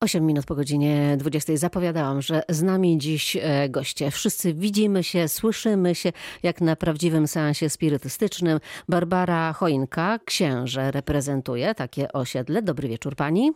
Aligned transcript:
8 0.00 0.26
minut 0.26 0.46
po 0.46 0.54
godzinie 0.54 1.16
20 1.16 1.56
zapowiadałam, 1.56 2.22
że 2.22 2.42
z 2.48 2.62
nami 2.62 2.98
dziś 2.98 3.36
e, 3.36 3.68
goście. 3.68 4.10
Wszyscy 4.10 4.54
widzimy 4.54 5.04
się, 5.04 5.28
słyszymy 5.28 5.94
się 5.94 6.12
jak 6.42 6.60
na 6.60 6.76
prawdziwym 6.76 7.28
seansie 7.28 7.70
spirytystycznym. 7.70 8.60
Barbara 8.88 9.52
Choinka, 9.52 10.18
księże, 10.24 10.90
reprezentuje 10.90 11.74
takie 11.74 12.12
osiedle. 12.12 12.62
Dobry 12.62 12.88
wieczór 12.88 13.16
pani. 13.16 13.52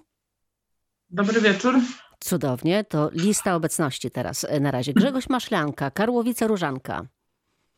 Dobry 1.10 1.40
wieczór. 1.40 1.74
Cudownie, 2.20 2.84
to 2.84 3.10
lista 3.12 3.54
obecności 3.54 4.10
teraz 4.10 4.44
e, 4.44 4.60
na 4.60 4.70
razie. 4.70 4.92
Grzegorz 4.92 5.28
Maszlanka, 5.28 5.90
Karłowice 5.90 6.46
Różanka. 6.46 7.06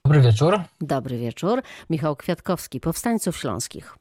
Dobry 0.05 0.21
wieczór. 0.21 0.61
Dobry 0.81 1.19
wieczór. 1.19 1.63
Michał 1.91 2.17
Kwiatkowski, 2.17 2.81
Powstańców 2.81 3.37
Śląskich. 3.37 3.97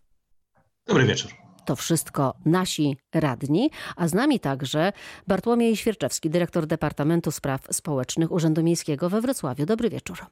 Dobry 0.87 1.05
wieczór. 1.05 1.42
To 1.65 1.75
wszystko 1.75 2.33
nasi 2.45 2.97
radni, 3.13 3.69
a 3.95 4.07
z 4.07 4.13
nami 4.13 4.39
także 4.39 4.93
Bartłomiej 5.27 5.75
Świerczewski, 5.75 6.29
dyrektor 6.29 6.67
Departamentu 6.67 7.31
Spraw 7.31 7.67
Społecznych 7.71 8.31
Urzędu 8.31 8.63
Miejskiego 8.63 9.09
we 9.09 9.21
Wrocławiu. 9.21 9.65
Dobry 9.65 9.89
wieczór. 9.89 10.25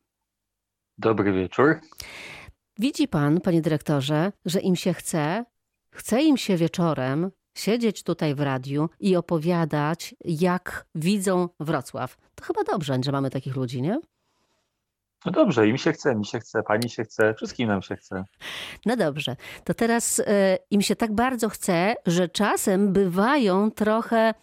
Dobry 0.98 1.34
wieczór. 1.34 1.80
Widzi 2.80 3.08
pan, 3.08 3.41
panie 3.41 3.62
dyrektorze, 3.62 4.31
że 4.45 4.59
im 4.59 4.75
się 4.75 4.94
chce, 4.94 5.45
chce 5.94 6.23
im 6.23 6.38
się 6.38 6.58
wieczorem 6.58 7.31
siedzieć 7.58 8.03
tutaj 8.03 8.36
w 8.36 8.39
radiu 8.39 8.89
i 9.00 9.16
opowiadać, 9.16 10.16
jak 10.25 10.86
widzą 10.95 11.50
Wrocław. 11.59 12.17
To 12.36 12.45
chyba 12.45 12.63
dobrze, 12.63 12.98
że 13.05 13.11
mamy 13.11 13.30
takich 13.30 13.55
ludzi, 13.55 13.81
nie? 13.81 14.00
No 15.25 15.31
dobrze, 15.31 15.67
im 15.67 15.77
się 15.77 15.91
chce, 15.91 16.16
mi 16.16 16.25
się 16.25 16.39
chce, 16.39 16.63
pani 16.63 16.89
się 16.89 17.03
chce, 17.03 17.34
wszystkim 17.34 17.67
nam 17.67 17.81
się 17.81 17.95
chce. 17.95 18.23
No 18.85 18.98
dobrze, 18.98 19.35
to 19.63 19.73
teraz 19.73 20.20
y, 20.20 20.23
im 20.71 20.81
się 20.81 20.95
tak 20.95 21.13
bardzo 21.13 21.49
chce, 21.49 21.95
że 22.05 22.30
czasem 22.30 22.94
bywają 22.94 23.71
trochę, 23.71 24.34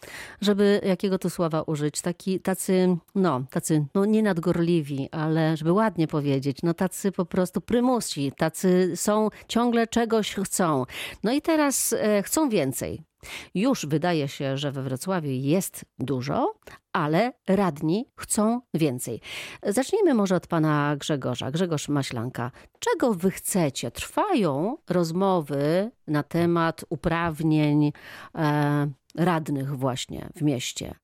żeby 0.41 0.81
jakiego 0.85 1.19
tu 1.19 1.31
słowa 1.31 1.63
użyć, 1.63 2.01
taki, 2.01 2.41
tacy, 2.41 2.97
no, 3.15 3.43
tacy, 3.51 3.87
no 3.95 4.05
nie 4.05 4.23
nadgorliwi, 4.23 5.09
ale 5.13 5.57
żeby 5.57 5.73
ładnie 5.73 6.07
powiedzieć, 6.09 6.59
no 6.63 6.75
tacy 6.75 7.13
po 7.13 7.25
prostu 7.25 7.61
prymusi, 7.61 8.33
tacy 8.37 8.97
są, 8.97 9.29
ciągle 9.49 9.87
czegoś 9.87 10.35
chcą. 10.35 10.85
No 11.23 11.33
i 11.33 11.43
teraz 11.43 11.93
y, 11.93 12.23
chcą 12.23 12.49
więcej. 12.49 13.09
Już 13.55 13.87
wydaje 13.87 14.29
się, 14.29 14.57
że 14.57 14.73
we 14.73 14.83
Wrocławiu 14.83 15.31
jest 15.31 15.85
dużo, 15.99 16.55
ale 16.93 17.33
radni 17.49 18.07
chcą 18.17 18.61
więcej. 18.75 19.21
Zacznijmy 19.63 20.15
może 20.15 20.37
od 20.37 20.47
pana 20.47 20.97
Grzegorza. 20.97 21.51
Grzegorz 21.51 21.89
Maślanka. 21.89 22.51
Czego 22.79 23.15
wy 23.15 23.31
chcecie? 23.31 23.91
Trwają 23.91 24.77
rozmowy 24.89 25.91
na 26.07 26.23
temat 26.23 26.85
uprawnień 26.89 27.93
e, 28.35 28.91
radnych 29.15 29.77
właśnie 29.77 30.29
w 30.37 30.43
mieście. 30.43 30.95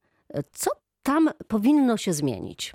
Co 0.53 0.71
tam 1.03 1.31
powinno 1.49 1.97
się 1.97 2.13
zmienić? 2.13 2.73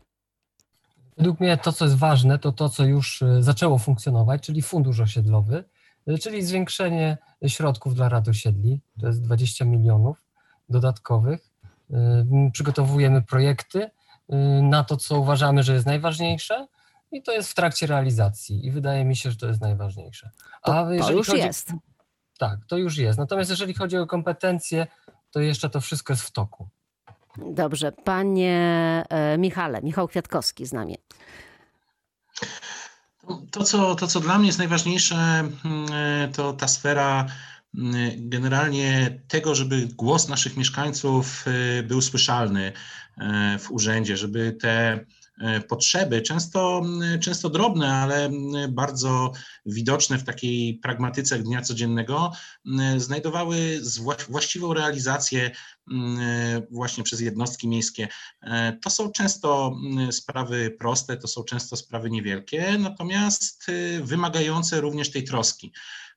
Według 1.17 1.39
mnie 1.39 1.57
to, 1.57 1.71
co 1.71 1.85
jest 1.85 1.97
ważne, 1.97 2.39
to 2.39 2.51
to, 2.51 2.69
co 2.69 2.85
już 2.85 3.21
e, 3.21 3.43
zaczęło 3.43 3.77
funkcjonować, 3.77 4.41
czyli 4.41 4.61
fundusz 4.61 4.99
osiedlowy, 4.99 5.63
czyli 6.21 6.43
zwiększenie 6.43 7.17
środków 7.47 7.95
dla 7.95 8.09
rad 8.09 8.27
osiedli. 8.27 8.81
To 9.01 9.07
jest 9.07 9.21
20 9.21 9.65
milionów 9.65 10.25
dodatkowych. 10.69 11.49
Przygotowujemy 12.51 13.21
projekty 13.21 13.83
y, 13.83 13.89
na 14.63 14.83
to, 14.83 14.97
co 14.97 15.19
uważamy, 15.19 15.63
że 15.63 15.73
jest 15.73 15.85
najważniejsze 15.85 16.67
i 17.11 17.23
to 17.23 17.31
jest 17.31 17.51
w 17.51 17.55
trakcie 17.55 17.87
realizacji 17.87 18.65
i 18.65 18.71
wydaje 18.71 19.05
mi 19.05 19.15
się, 19.15 19.31
że 19.31 19.37
to 19.37 19.47
jest 19.47 19.61
najważniejsze. 19.61 20.29
A 20.61 20.71
to, 20.71 20.73
to 21.07 21.11
już 21.11 21.27
chodzi... 21.27 21.41
jest. 21.41 21.73
Tak, 22.37 22.65
to 22.67 22.77
już 22.77 22.97
jest. 22.97 23.19
Natomiast 23.19 23.49
jeżeli 23.49 23.73
chodzi 23.73 23.97
o 23.97 24.07
kompetencje, 24.07 24.87
to 25.31 25.39
jeszcze 25.39 25.69
to 25.69 25.81
wszystko 25.81 26.13
jest 26.13 26.23
w 26.23 26.31
toku. 26.31 26.67
Dobrze. 27.37 27.91
Panie 27.91 29.03
e, 29.09 29.37
Michale, 29.37 29.81
Michał 29.81 30.07
Kwiatkowski 30.07 30.65
z 30.65 30.73
nami. 30.73 30.97
To 33.51 33.63
co, 33.63 33.95
to, 33.95 34.07
co 34.07 34.19
dla 34.19 34.37
mnie 34.37 34.47
jest 34.47 34.59
najważniejsze, 34.59 35.15
mm, 35.15 35.91
e, 35.91 36.27
to 36.27 36.53
ta 36.53 36.67
sfera 36.67 37.25
generalnie 38.17 39.19
tego, 39.27 39.55
żeby 39.55 39.87
głos 39.95 40.27
naszych 40.27 40.57
mieszkańców 40.57 41.45
y, 41.47 41.83
był 41.83 42.01
słyszalny 42.01 42.67
y, 42.67 43.59
w 43.59 43.71
urzędzie, 43.71 44.17
żeby 44.17 44.57
te 44.61 45.05
potrzeby, 45.67 46.21
często, 46.21 46.81
często 47.21 47.49
drobne, 47.49 47.93
ale 47.93 48.29
bardzo 48.69 49.31
widoczne 49.65 50.17
w 50.17 50.23
takiej 50.23 50.79
pragmatyce 50.83 51.39
dnia 51.39 51.61
codziennego, 51.61 52.31
znajdowały 52.97 53.81
właściwą 54.29 54.73
realizację 54.73 55.51
właśnie 56.71 57.03
przez 57.03 57.19
jednostki 57.19 57.67
miejskie. 57.67 58.07
To 58.81 58.89
są 58.89 59.11
często 59.11 59.77
sprawy 60.11 60.75
proste, 60.79 61.17
to 61.17 61.27
są 61.27 61.43
często 61.43 61.75
sprawy 61.75 62.09
niewielkie, 62.09 62.77
natomiast 62.79 63.65
wymagające 64.01 64.81
również 64.81 65.11
tej 65.11 65.23
troski. 65.23 65.73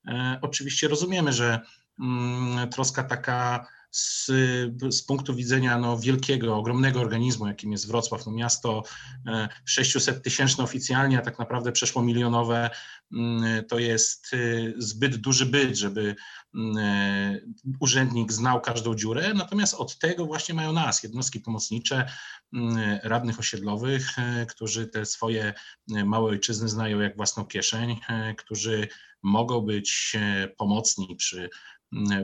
E, 0.09 0.39
oczywiście 0.43 0.89
rozumiemy, 0.89 1.33
że 1.33 1.61
mm, 2.01 2.71
troska 2.71 3.03
taka 3.03 3.67
z, 3.93 4.27
z, 4.91 5.03
punktu 5.03 5.35
widzenia 5.35 5.79
no, 5.79 5.99
wielkiego, 5.99 6.57
ogromnego 6.57 7.01
organizmu, 7.01 7.47
jakim 7.47 7.73
jest 7.73 7.89
Wrocław, 7.89 8.27
no 8.27 8.33
miasto 8.33 8.83
600 9.65 10.17
e, 10.17 10.21
tysięczne 10.21 10.65
oficjalnie, 10.65 11.19
a 11.19 11.23
tak 11.23 11.39
naprawdę 11.39 11.73
przeszło 11.73 12.03
milionowe, 12.03 12.71
mm, 13.13 13.65
to 13.65 13.79
jest 13.79 14.33
y, 14.33 14.75
zbyt 14.79 15.17
duży 15.17 15.47
byt, 15.47 15.77
żeby 15.77 16.17
mm, 16.55 16.77
e, 16.79 17.41
urzędnik 17.81 18.33
znał 18.33 18.61
każdą 18.61 18.95
dziurę, 18.95 19.35
natomiast 19.35 19.75
od 19.75 19.99
tego 19.99 20.27
właśnie 20.27 20.55
mają 20.55 20.73
nas, 20.73 21.03
jednostki 21.03 21.41
pomocnicze, 21.41 22.07
radnych 23.03 23.39
osiedlowych, 23.39 24.17
którzy 24.49 24.87
te 24.87 25.07
swoje 25.07 25.55
małe 26.05 26.31
ojczyzny 26.31 26.69
znają 26.69 27.01
jak 27.01 27.17
własną 27.17 27.45
kieszeń, 27.45 27.97
którzy 28.37 28.89
mogą 29.23 29.61
być 29.61 30.17
e, 30.17 30.49
pomocni 30.49 31.17
przy 31.17 31.39
mm, 31.39 31.51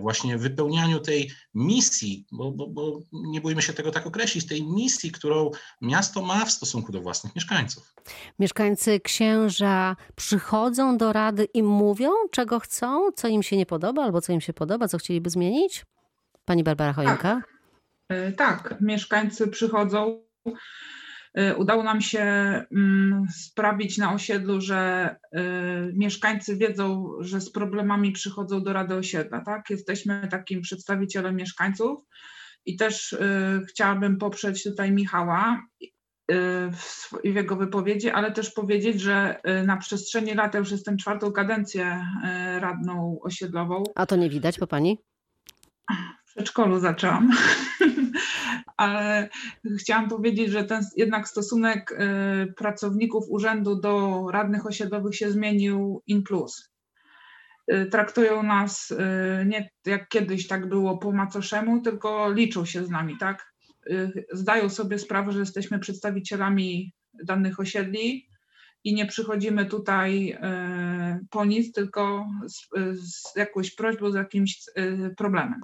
właśnie 0.00 0.38
wypełnianiu 0.38 1.00
tej 1.00 1.30
misji, 1.54 2.26
bo, 2.32 2.52
bo, 2.52 2.66
bo, 2.66 3.00
nie 3.12 3.40
bójmy 3.40 3.62
się 3.62 3.72
tego 3.72 3.90
tak 3.90 4.06
określić, 4.06 4.46
tej 4.46 4.62
misji, 4.62 5.12
którą 5.12 5.50
miasto 5.82 6.22
ma 6.22 6.44
w 6.44 6.50
stosunku 6.50 6.92
do 6.92 7.00
własnych 7.00 7.34
mieszkańców. 7.34 7.94
Mieszkańcy 8.38 9.00
księża 9.00 9.96
przychodzą 10.16 10.96
do 10.96 11.12
rady 11.12 11.44
i 11.44 11.62
mówią, 11.62 12.10
czego 12.30 12.60
chcą, 12.60 13.12
co 13.12 13.28
im 13.28 13.42
się 13.42 13.56
nie 13.56 13.66
podoba, 13.66 14.04
albo 14.04 14.20
co 14.20 14.32
im 14.32 14.40
się 14.40 14.52
podoba, 14.52 14.88
co 14.88 14.98
chcieliby 14.98 15.30
zmienić? 15.30 15.84
Pani 16.44 16.64
Barbara 16.64 16.92
Choinka? 16.92 17.16
Tak, 17.18 17.48
e, 18.08 18.32
tak. 18.32 18.74
mieszkańcy 18.80 19.48
przychodzą 19.48 20.22
udało 21.56 21.82
nam 21.82 22.00
się 22.00 22.20
mm, 22.20 23.26
sprawić 23.30 23.98
na 23.98 24.14
osiedlu, 24.14 24.60
że 24.60 25.16
y, 25.36 25.38
mieszkańcy 25.94 26.56
wiedzą, 26.56 27.12
że 27.20 27.40
z 27.40 27.52
problemami 27.52 28.12
przychodzą 28.12 28.62
do 28.62 28.72
Rady 28.72 28.94
Osiedla. 28.94 29.40
Tak? 29.40 29.70
Jesteśmy 29.70 30.28
takim 30.30 30.60
przedstawicielem 30.60 31.36
mieszkańców 31.36 32.00
i 32.66 32.76
też 32.76 33.12
y, 33.12 33.18
chciałabym 33.68 34.18
poprzeć 34.18 34.64
tutaj 34.64 34.92
Michała 34.92 35.62
w 36.72 37.24
jego 37.24 37.56
wypowiedzi, 37.56 38.10
ale 38.10 38.32
też 38.32 38.50
powiedzieć, 38.50 39.00
że 39.00 39.40
na 39.66 39.76
przestrzeni 39.76 40.34
lat, 40.34 40.54
już 40.54 40.70
jestem 40.70 40.96
czwartą 40.96 41.32
kadencję 41.32 42.06
radną 42.58 43.18
osiedlową. 43.22 43.84
A 43.94 44.06
to 44.06 44.16
nie 44.16 44.30
widać 44.30 44.58
po 44.58 44.66
pani? 44.66 44.98
Przedszkolu 46.38 46.80
zaczęłam. 46.80 47.30
ale 48.76 49.28
chciałam 49.78 50.08
powiedzieć, 50.08 50.50
że 50.50 50.64
ten 50.64 50.82
jednak 50.96 51.28
stosunek 51.28 51.92
y, 51.92 52.52
pracowników 52.52 53.24
urzędu 53.28 53.80
do 53.80 54.24
radnych 54.32 54.66
osiedlowych 54.66 55.16
się 55.16 55.30
zmienił 55.30 56.02
in 56.06 56.22
plus. 56.22 56.70
Y, 57.72 57.86
traktują 57.86 58.42
nas 58.42 58.90
y, 58.90 58.96
nie 59.46 59.70
jak 59.86 60.08
kiedyś 60.08 60.46
tak 60.46 60.68
było 60.68 60.98
po 60.98 61.12
macoszemu, 61.12 61.82
tylko 61.82 62.32
liczą 62.32 62.64
się 62.64 62.84
z 62.84 62.90
nami, 62.90 63.16
tak? 63.18 63.52
Zdają 64.32 64.68
sobie 64.68 64.98
sprawę, 64.98 65.32
że 65.32 65.38
jesteśmy 65.38 65.78
przedstawicielami 65.78 66.92
danych 67.24 67.60
osiedli, 67.60 68.28
i 68.84 68.94
nie 68.94 69.06
przychodzimy 69.06 69.66
tutaj 69.66 70.30
e, 70.30 71.20
po 71.30 71.44
nic, 71.44 71.72
tylko 71.72 72.26
z, 72.46 72.68
z 73.12 73.36
jakąś 73.36 73.74
prośbą, 73.74 74.10
z 74.10 74.14
jakimś 74.14 74.60
e, 74.74 75.10
problemem. 75.10 75.60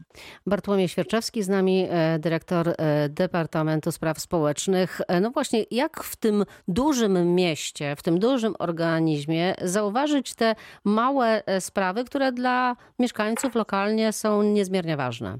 Bartłomiej 0.46 0.88
Świerczewski 0.88 1.42
z 1.42 1.48
nami, 1.48 1.86
e, 1.90 2.18
dyrektor 2.18 2.74
Departamentu 3.08 3.92
Spraw 3.92 4.20
Społecznych. 4.20 5.00
No 5.20 5.30
właśnie, 5.30 5.64
jak 5.70 6.04
w 6.04 6.16
tym 6.16 6.44
dużym 6.68 7.34
mieście, 7.34 7.96
w 7.96 8.02
tym 8.02 8.18
dużym 8.18 8.54
organizmie 8.58 9.54
zauważyć 9.62 10.34
te 10.34 10.54
małe 10.84 11.42
sprawy, 11.60 12.04
które 12.04 12.32
dla 12.32 12.76
mieszkańców 12.98 13.54
lokalnie 13.54 14.12
są 14.12 14.42
niezmiernie 14.42 14.96
ważne? 14.96 15.38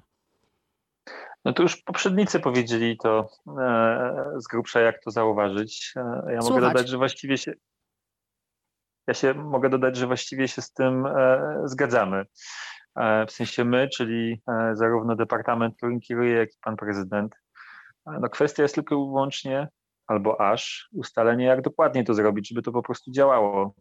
No 1.45 1.53
to 1.53 1.63
już 1.63 1.77
poprzednicy 1.77 2.41
powiedzieli 2.41 2.99
to 2.99 3.29
e, 3.61 4.35
z 4.37 4.47
grubsza, 4.47 4.81
jak 4.81 5.03
to 5.05 5.11
zauważyć. 5.11 5.93
E, 5.97 6.33
ja 6.33 6.39
mogę 6.41 6.61
dodać, 6.61 6.89
że 6.89 6.97
właściwie 6.97 7.39
się. 7.39 7.53
Ja 9.07 9.15
się 9.15 9.35
mogę 9.35 9.71
dodać, 9.71 9.97
że 9.97 10.07
właściwie 10.07 10.49
się 10.49 10.63
z 10.63 10.73
tym 10.73 11.07
e, 11.07 11.63
zgadzamy. 11.65 12.25
w 13.29 13.33
sensie 13.33 13.65
my, 13.65 13.89
czyli 13.89 14.43
zarówno 14.73 15.17
Departament, 15.17 15.77
którym 15.77 16.01
kieruje, 16.01 16.33
jak 16.33 16.49
i 16.49 16.59
pan 16.61 16.77
prezydent. 16.77 17.35
No 18.07 18.29
kwestia 18.29 18.63
jest 18.63 18.75
tylko 18.75 18.95
i 18.95 18.99
wyłącznie 18.99 19.69
albo 20.07 20.41
aż 20.41 20.89
ustalenie, 20.93 21.45
jak 21.45 21.63
dokładnie 21.63 22.05
to 22.05 22.15
zrobić, 22.15 22.49
żeby 22.49 22.63
to 22.63 22.73
po 22.73 22.83
prostu 22.83 23.11
działało. 23.11 23.75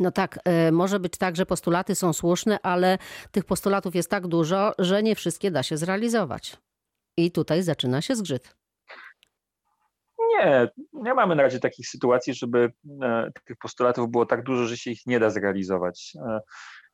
No 0.00 0.10
tak, 0.10 0.38
może 0.72 1.00
być 1.00 1.18
tak, 1.18 1.36
że 1.36 1.46
postulaty 1.46 1.94
są 1.94 2.12
słuszne, 2.12 2.58
ale 2.62 2.98
tych 3.30 3.44
postulatów 3.44 3.94
jest 3.94 4.10
tak 4.10 4.26
dużo, 4.26 4.72
że 4.78 5.02
nie 5.02 5.14
wszystkie 5.14 5.50
da 5.50 5.62
się 5.62 5.76
zrealizować. 5.76 6.56
I 7.16 7.30
tutaj 7.30 7.62
zaczyna 7.62 8.02
się 8.02 8.16
zgrzyt. 8.16 8.56
Nie, 10.18 10.68
nie 10.92 11.14
mamy 11.14 11.36
na 11.36 11.42
razie 11.42 11.60
takich 11.60 11.88
sytuacji, 11.88 12.34
żeby 12.34 12.72
e, 13.02 13.30
tych 13.44 13.56
postulatów 13.58 14.10
było 14.10 14.26
tak 14.26 14.42
dużo, 14.42 14.64
że 14.64 14.76
się 14.76 14.90
ich 14.90 15.06
nie 15.06 15.20
da 15.20 15.30
zrealizować. 15.30 16.12
E, 16.26 16.40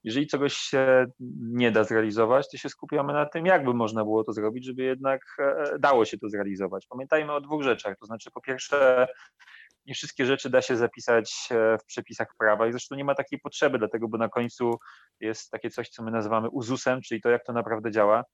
jeżeli 0.04 0.26
czegoś 0.26 0.54
się 0.54 1.06
nie 1.40 1.72
da 1.72 1.84
zrealizować, 1.84 2.50
to 2.50 2.56
się 2.56 2.68
skupiamy 2.68 3.12
na 3.12 3.26
tym, 3.26 3.46
jakby 3.46 3.74
można 3.74 4.04
było 4.04 4.24
to 4.24 4.32
zrobić, 4.32 4.64
żeby 4.66 4.82
jednak 4.82 5.20
e, 5.38 5.78
dało 5.78 6.04
się 6.04 6.18
to 6.18 6.28
zrealizować. 6.28 6.86
Pamiętajmy 6.86 7.32
o 7.32 7.40
dwóch 7.40 7.62
rzeczach. 7.62 7.96
To 7.98 8.06
znaczy, 8.06 8.30
po 8.30 8.40
pierwsze, 8.40 9.06
nie 9.86 9.94
wszystkie 9.94 10.26
rzeczy 10.26 10.50
da 10.50 10.62
się 10.62 10.76
zapisać 10.76 11.48
w 11.82 11.84
przepisach 11.86 12.28
prawa 12.38 12.66
i 12.66 12.72
zresztą 12.72 12.94
nie 12.94 13.04
ma 13.04 13.14
takiej 13.14 13.38
potrzeby, 13.40 13.78
dlatego, 13.78 14.08
bo 14.08 14.18
na 14.18 14.28
końcu 14.28 14.78
jest 15.20 15.50
takie 15.50 15.70
coś, 15.70 15.88
co 15.88 16.02
my 16.02 16.10
nazywamy 16.10 16.50
uzusem, 16.50 17.00
czyli 17.00 17.20
to, 17.20 17.30
jak 17.30 17.44
to 17.44 17.52
naprawdę 17.52 17.90
działa. 17.90 18.24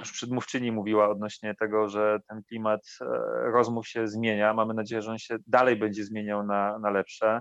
Już 0.00 0.12
przedmówczyni 0.12 0.72
mówiła 0.72 1.08
odnośnie 1.08 1.54
tego, 1.54 1.88
że 1.88 2.18
ten 2.28 2.42
klimat 2.42 2.80
e, 3.00 3.04
rozmów 3.50 3.88
się 3.88 4.08
zmienia. 4.08 4.54
Mamy 4.54 4.74
nadzieję, 4.74 5.02
że 5.02 5.10
on 5.10 5.18
się 5.18 5.36
dalej 5.46 5.76
będzie 5.76 6.04
zmieniał 6.04 6.46
na, 6.46 6.78
na 6.78 6.90
lepsze. 6.90 7.40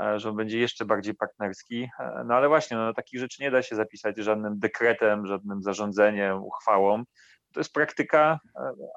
E, 0.00 0.18
że 0.18 0.28
on 0.28 0.36
będzie 0.36 0.58
jeszcze 0.58 0.84
bardziej 0.84 1.14
partnerski. 1.14 1.88
E, 2.00 2.24
no 2.26 2.34
ale 2.34 2.48
właśnie, 2.48 2.76
no, 2.76 2.94
takich 2.94 3.20
rzeczy 3.20 3.42
nie 3.42 3.50
da 3.50 3.62
się 3.62 3.76
zapisać 3.76 4.18
żadnym 4.18 4.58
dekretem, 4.58 5.26
żadnym 5.26 5.62
zarządzeniem, 5.62 6.42
uchwałą. 6.42 7.04
To 7.52 7.60
jest 7.60 7.72
praktyka, 7.72 8.40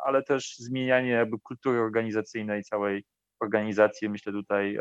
ale 0.05 0.23
też 0.23 0.55
zmienianie 0.57 1.09
jakby 1.09 1.39
kultury 1.39 1.79
organizacyjnej 1.79 2.63
całej 2.63 3.05
organizacji, 3.39 4.09
myślę 4.09 4.33
tutaj 4.33 4.77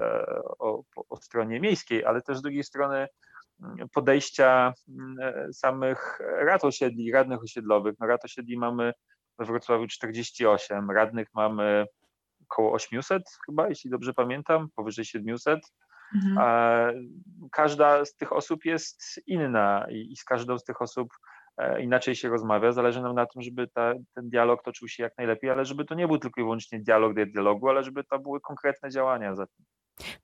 o, 0.59 0.83
o 1.09 1.17
stronie 1.17 1.61
miejskiej, 1.61 2.05
ale 2.05 2.23
też 2.23 2.39
z 2.39 2.43
drugiej 2.43 2.65
strony 2.65 3.07
podejścia 3.95 4.73
mm, 4.89 5.53
samych 5.53 6.19
rad 6.21 6.65
osiedli, 6.65 7.13
radnych 7.13 7.43
osiedlowych. 7.43 7.95
No 8.01 8.07
rad 8.07 8.25
osiedli 8.25 8.59
mamy 8.59 8.93
we 9.39 9.45
Wrocławiu 9.45 9.87
48, 9.87 10.91
radnych 10.91 11.29
mamy 11.35 11.87
około 12.51 12.73
800 12.73 13.23
chyba, 13.47 13.69
jeśli 13.69 13.91
dobrze 13.91 14.15
pamiętam, 14.15 14.69
powyżej 14.77 15.05
700. 15.05 15.61
Mhm. 16.15 17.19
Każda 17.53 18.05
z 18.05 18.17
tych 18.17 18.33
osób 18.33 18.65
jest 18.65 19.21
inna 19.27 19.87
i 19.91 20.17
z 20.17 20.25
każdą 20.25 20.59
z 20.59 20.65
tych 20.65 20.83
osób 20.83 21.09
e, 21.57 21.83
inaczej 21.83 22.17
się 22.17 22.29
rozmawia. 22.29 22.73
Zależy 22.73 23.03
nam 23.03 23.15
na 23.15 23.27
tym, 23.27 23.43
żeby 23.43 23.69
ta, 23.69 23.93
ten 24.15 24.29
dialog 24.31 24.63
toczył 24.63 24.89
się 24.89 25.03
jak 25.03 25.19
najlepiej, 25.19 25.51
ale 25.51 25.65
żeby 25.65 25.85
to 25.85 25.95
nie 25.95 26.09
był 26.09 26.19
tylko 26.19 26.41
i 26.41 26.45
wyłącznie 26.45 26.81
dialog 26.81 27.15
dla 27.15 27.27
dialogu, 27.27 27.69
ale 27.69 27.85
żeby 27.85 28.05
to 28.05 28.19
były 28.19 28.41
konkretne 28.41 28.91
działania 28.91 29.35
za 29.35 29.47
tym. 29.47 29.65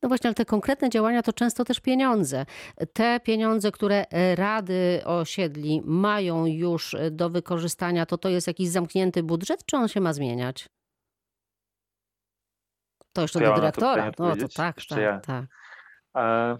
No 0.02 0.08
właśnie, 0.08 0.28
ale 0.28 0.34
te 0.34 0.44
konkretne 0.44 0.90
działania 0.90 1.22
to 1.22 1.32
często 1.32 1.64
też 1.64 1.80
pieniądze. 1.80 2.46
Te 2.92 3.20
pieniądze, 3.20 3.72
które 3.72 4.04
e, 4.10 4.36
rady 4.36 5.02
osiedli 5.04 5.82
mają 5.84 6.46
już 6.46 6.94
e, 6.94 7.10
do 7.10 7.30
wykorzystania, 7.30 8.06
to 8.06 8.18
to 8.18 8.28
jest 8.28 8.46
jakiś 8.46 8.68
zamknięty 8.68 9.22
budżet, 9.22 9.64
czy 9.66 9.76
on 9.76 9.88
się 9.88 10.00
ma 10.00 10.12
zmieniać? 10.12 10.66
To 13.12 13.22
jeszcze 13.22 13.38
to 13.38 13.44
do 13.44 13.50
ja 13.50 13.56
dyrektora. 13.56 14.12
No 14.18 14.36
to 14.36 14.48
tak, 14.56 14.76
tak, 14.88 14.98
ja. 14.98 15.20
tak. 15.20 15.44
E, 16.16 16.56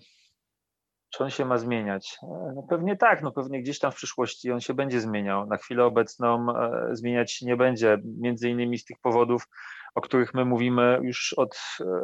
czy 1.10 1.24
on 1.24 1.30
się 1.30 1.44
ma 1.44 1.58
zmieniać? 1.58 2.18
No 2.54 2.62
pewnie 2.70 2.96
tak, 2.96 3.22
no 3.22 3.32
pewnie 3.32 3.62
gdzieś 3.62 3.78
tam 3.78 3.92
w 3.92 3.94
przyszłości 3.94 4.52
on 4.52 4.60
się 4.60 4.74
będzie 4.74 5.00
zmieniał. 5.00 5.46
Na 5.46 5.56
chwilę 5.56 5.84
obecną 5.84 6.46
e, 6.56 6.88
zmieniać 6.96 7.32
się 7.32 7.46
nie 7.46 7.56
będzie, 7.56 7.98
między 8.04 8.50
innymi 8.50 8.78
z 8.78 8.84
tych 8.84 8.96
powodów, 9.02 9.48
o 9.94 10.00
których 10.00 10.34
my 10.34 10.44
mówimy 10.44 10.98
już 11.02 11.32
od 11.32 11.58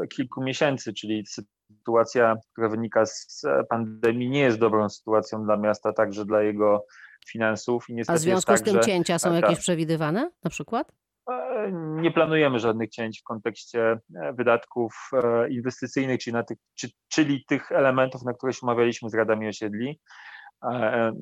kilku 0.09 0.43
miesięcy, 0.43 0.95
czyli 0.95 1.25
sytuacja, 1.27 2.37
która 2.53 2.69
wynika 2.69 3.07
z 3.07 3.43
pandemii, 3.69 4.31
nie 4.31 4.41
jest 4.41 4.59
dobrą 4.59 4.89
sytuacją 4.89 5.45
dla 5.45 5.57
miasta, 5.57 5.93
także 5.93 6.25
dla 6.25 6.43
jego 6.43 6.87
finansów. 7.29 7.85
I 7.89 7.95
niestety 7.95 8.17
A 8.17 8.19
w 8.19 8.23
związku 8.23 8.53
tak, 8.53 8.59
z 8.59 8.63
tym 8.63 8.75
że... 8.75 8.81
cięcia 8.81 9.19
są 9.19 9.35
jakieś 9.35 9.59
przewidywane 9.59 10.31
na 10.45 10.51
przykład? 10.51 10.93
E, 11.31 11.71
nie 11.73 12.11
planujemy 12.11 12.59
żadnych 12.59 12.91
cięć 12.91 13.21
w 13.21 13.25
kontekście 13.25 13.99
e, 14.23 14.33
wydatków 14.33 15.11
e, 15.13 15.51
inwestycyjnych, 15.51 16.21
czyli, 16.21 16.37
tych, 16.49 16.59
czy, 16.75 16.89
czyli 17.09 17.45
tych 17.45 17.73
elementów, 17.73 18.23
na 18.23 18.35
które 18.35 18.53
się 18.53 18.61
umawialiśmy 18.63 19.11
z 19.11 19.15
radami 19.15 19.49
osiedli. 19.49 20.01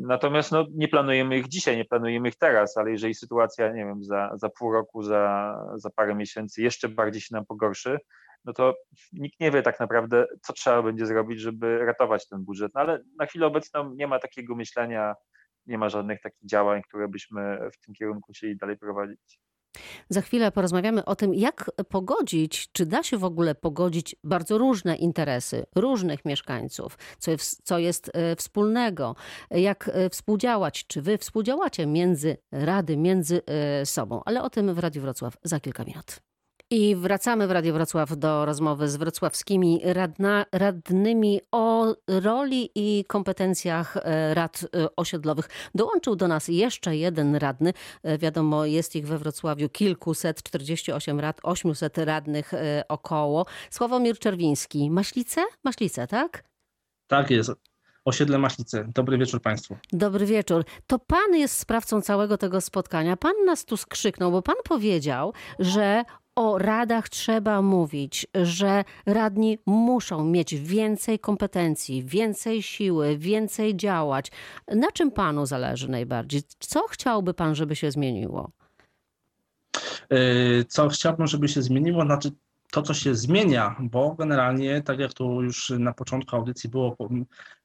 Natomiast 0.01 0.53
no, 0.53 0.67
nie 0.75 0.89
planujemy 0.89 1.39
ich 1.39 1.49
dzisiaj, 1.49 1.77
nie 1.77 1.85
planujemy 1.85 2.29
ich 2.29 2.37
teraz, 2.37 2.77
ale 2.77 2.91
jeżeli 2.91 3.15
sytuacja, 3.15 3.73
nie 3.73 3.85
wiem, 3.85 4.05
za, 4.05 4.31
za 4.35 4.49
pół 4.49 4.73
roku, 4.73 5.03
za, 5.03 5.55
za 5.75 5.91
parę 5.91 6.15
miesięcy 6.15 6.63
jeszcze 6.63 6.89
bardziej 6.89 7.21
się 7.21 7.35
nam 7.35 7.47
pogorszy, 7.47 7.99
no 8.45 8.53
to 8.53 8.75
nikt 9.13 9.41
nie 9.41 9.51
wie 9.51 9.63
tak 9.63 9.81
naprawdę, 9.81 10.27
co 10.43 10.53
trzeba 10.53 10.83
będzie 10.83 11.07
zrobić, 11.07 11.41
żeby 11.41 11.79
ratować 11.79 12.29
ten 12.29 12.45
budżet. 12.45 12.73
No 12.75 12.81
ale 12.81 13.03
na 13.19 13.27
chwilę 13.27 13.47
obecną 13.47 13.95
nie 13.95 14.07
ma 14.07 14.19
takiego 14.19 14.55
myślenia, 14.55 15.15
nie 15.67 15.79
ma 15.79 15.89
żadnych 15.89 16.21
takich 16.21 16.49
działań, 16.49 16.83
które 16.89 17.09
byśmy 17.09 17.71
w 17.73 17.81
tym 17.87 17.95
kierunku 17.95 18.33
chcieli 18.33 18.57
dalej 18.57 18.79
prowadzić. 18.79 19.41
Za 20.09 20.21
chwilę 20.21 20.53
porozmawiamy 20.53 21.05
o 21.05 21.17
tym, 21.17 21.35
jak 21.35 21.71
pogodzić, 21.89 22.73
czy 22.73 22.87
da 22.87 23.03
się 23.03 23.19
w 23.19 23.25
ogóle 23.25 23.55
pogodzić 23.55 24.17
bardzo 24.25 24.59
różne 24.59 24.97
interesy 24.97 25.67
różnych 25.75 26.25
mieszkańców, 26.25 26.99
co 27.19 27.31
jest, 27.31 27.63
co 27.65 27.79
jest 27.79 28.11
e, 28.15 28.37
wspólnego, 28.37 29.17
jak 29.51 29.91
e, 29.93 30.11
współdziałać, 30.11 30.87
czy 30.87 31.03
wy 31.03 31.19
współdziałacie 31.19 31.87
między 31.87 32.37
rady, 32.53 32.97
między 32.97 33.43
e, 33.47 33.87
sobą. 33.87 34.21
Ale 34.25 34.43
o 34.43 34.51
tym 34.51 34.75
w 34.75 34.79
Radiu 34.79 35.03
Wrocław 35.03 35.37
za 35.45 35.61
kilka 35.61 35.85
minut. 35.85 36.21
I 36.71 36.97
wracamy 36.97 37.47
w 37.47 37.51
Radio 37.51 37.73
Wrocław 37.73 38.19
do 38.19 38.45
rozmowy 38.45 38.89
z 38.89 38.97
wrocławskimi 38.97 39.81
radna, 39.85 40.47
radnymi 40.53 41.41
o 41.53 41.95
roli 42.09 42.71
i 42.75 43.05
kompetencjach 43.05 43.97
e, 43.97 44.35
rad 44.35 44.67
e, 44.77 44.97
osiedlowych. 44.97 45.49
Dołączył 45.75 46.17
do 46.17 46.29
nas 46.29 46.49
jeszcze 46.49 46.97
jeden 46.97 47.37
radny. 47.37 47.73
E, 48.03 48.19
wiadomo, 48.19 48.65
jest 48.65 48.97
ich 48.97 49.07
we 49.07 49.19
Wrocławiu 49.19 49.69
kilkuset, 49.69 50.43
48 50.43 51.21
rad, 51.21 51.41
800 51.43 51.99
radnych 51.99 52.53
około. 52.89 53.47
Sławomir 53.71 54.19
Czerwiński. 54.19 54.91
Maślice? 54.91 55.45
Maślice, 55.65 56.07
tak? 56.07 56.45
Tak 57.07 57.31
jest. 57.31 57.51
Osiedle 58.05 58.39
Maślice. 58.39 58.89
Dobry 58.95 59.19
wieczór 59.19 59.43
Państwu. 59.43 59.77
Dobry 59.93 60.27
wieczór. 60.27 60.65
To 60.87 60.99
Pan 60.99 61.35
jest 61.35 61.59
sprawcą 61.59 62.01
całego 62.01 62.39
tego 62.39 62.61
spotkania. 62.61 63.17
Pan 63.17 63.45
nas 63.47 63.65
tu 63.65 63.77
skrzyknął, 63.77 64.33
bo 64.33 64.43
Pan 64.43 64.57
powiedział, 64.65 65.33
że 65.59 66.05
o 66.37 66.59
radach 66.59 67.09
trzeba 67.09 67.63
mówić, 67.63 68.27
że 68.35 68.85
radni 69.07 69.59
muszą 69.67 70.25
mieć 70.25 70.55
więcej 70.55 71.19
kompetencji, 71.19 72.05
więcej 72.05 72.63
siły, 72.63 73.19
więcej 73.19 73.77
działać. 73.77 74.31
Na 74.69 74.93
czym 74.93 75.11
panu 75.11 75.47
zależy 75.47 75.91
najbardziej? 75.91 76.43
Co 76.59 76.89
chciałby 76.89 77.35
pan, 77.35 77.55
żeby 77.55 77.77
się 77.77 77.91
zmieniło? 77.91 78.51
E, 80.11 80.19
co 80.65 80.89
chciałbym, 80.89 81.27
żeby 81.27 81.49
się 81.49 81.63
zmieniło? 81.63 82.05
Znaczy, 82.05 82.31
to, 82.73 82.83
co 82.83 82.95
się 82.95 83.15
zmienia, 83.15 83.77
bo 83.81 84.15
generalnie, 84.15 84.83
tak 84.83 84.99
jak 84.99 85.13
tu 85.13 85.43
już 85.43 85.73
na 85.79 85.93
początku 85.93 86.37
audycji 86.37 86.71
było 86.71 86.97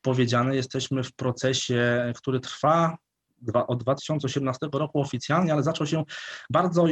powiedziane, 0.02 0.56
jesteśmy 0.56 1.04
w 1.04 1.14
procesie, 1.14 2.14
który 2.16 2.40
trwa 2.40 2.98
od 3.68 3.84
2018 3.84 4.68
roku 4.74 5.02
oficjalnie, 5.02 5.54
ale 5.54 5.64
zaczął 5.64 5.88
się 5.88 6.04
bardzo 6.50 6.88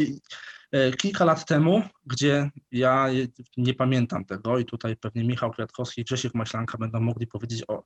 E, 0.72 0.92
kilka 0.92 1.26
lat 1.26 1.46
temu, 1.46 1.84
gdzie 2.06 2.50
ja 2.72 3.08
nie 3.58 3.74
pamiętam 3.74 4.26
tego 4.26 4.58
i 4.58 4.66
tutaj 4.66 4.96
pewnie 4.96 5.24
Michał 5.24 5.52
Kwiatkowski 5.52 6.02
i 6.02 6.04
Grzesiek 6.04 6.36
Maślanka 6.36 6.78
będą 6.78 7.00
mogli 7.00 7.28
powiedzieć 7.28 7.64
o, 7.68 7.84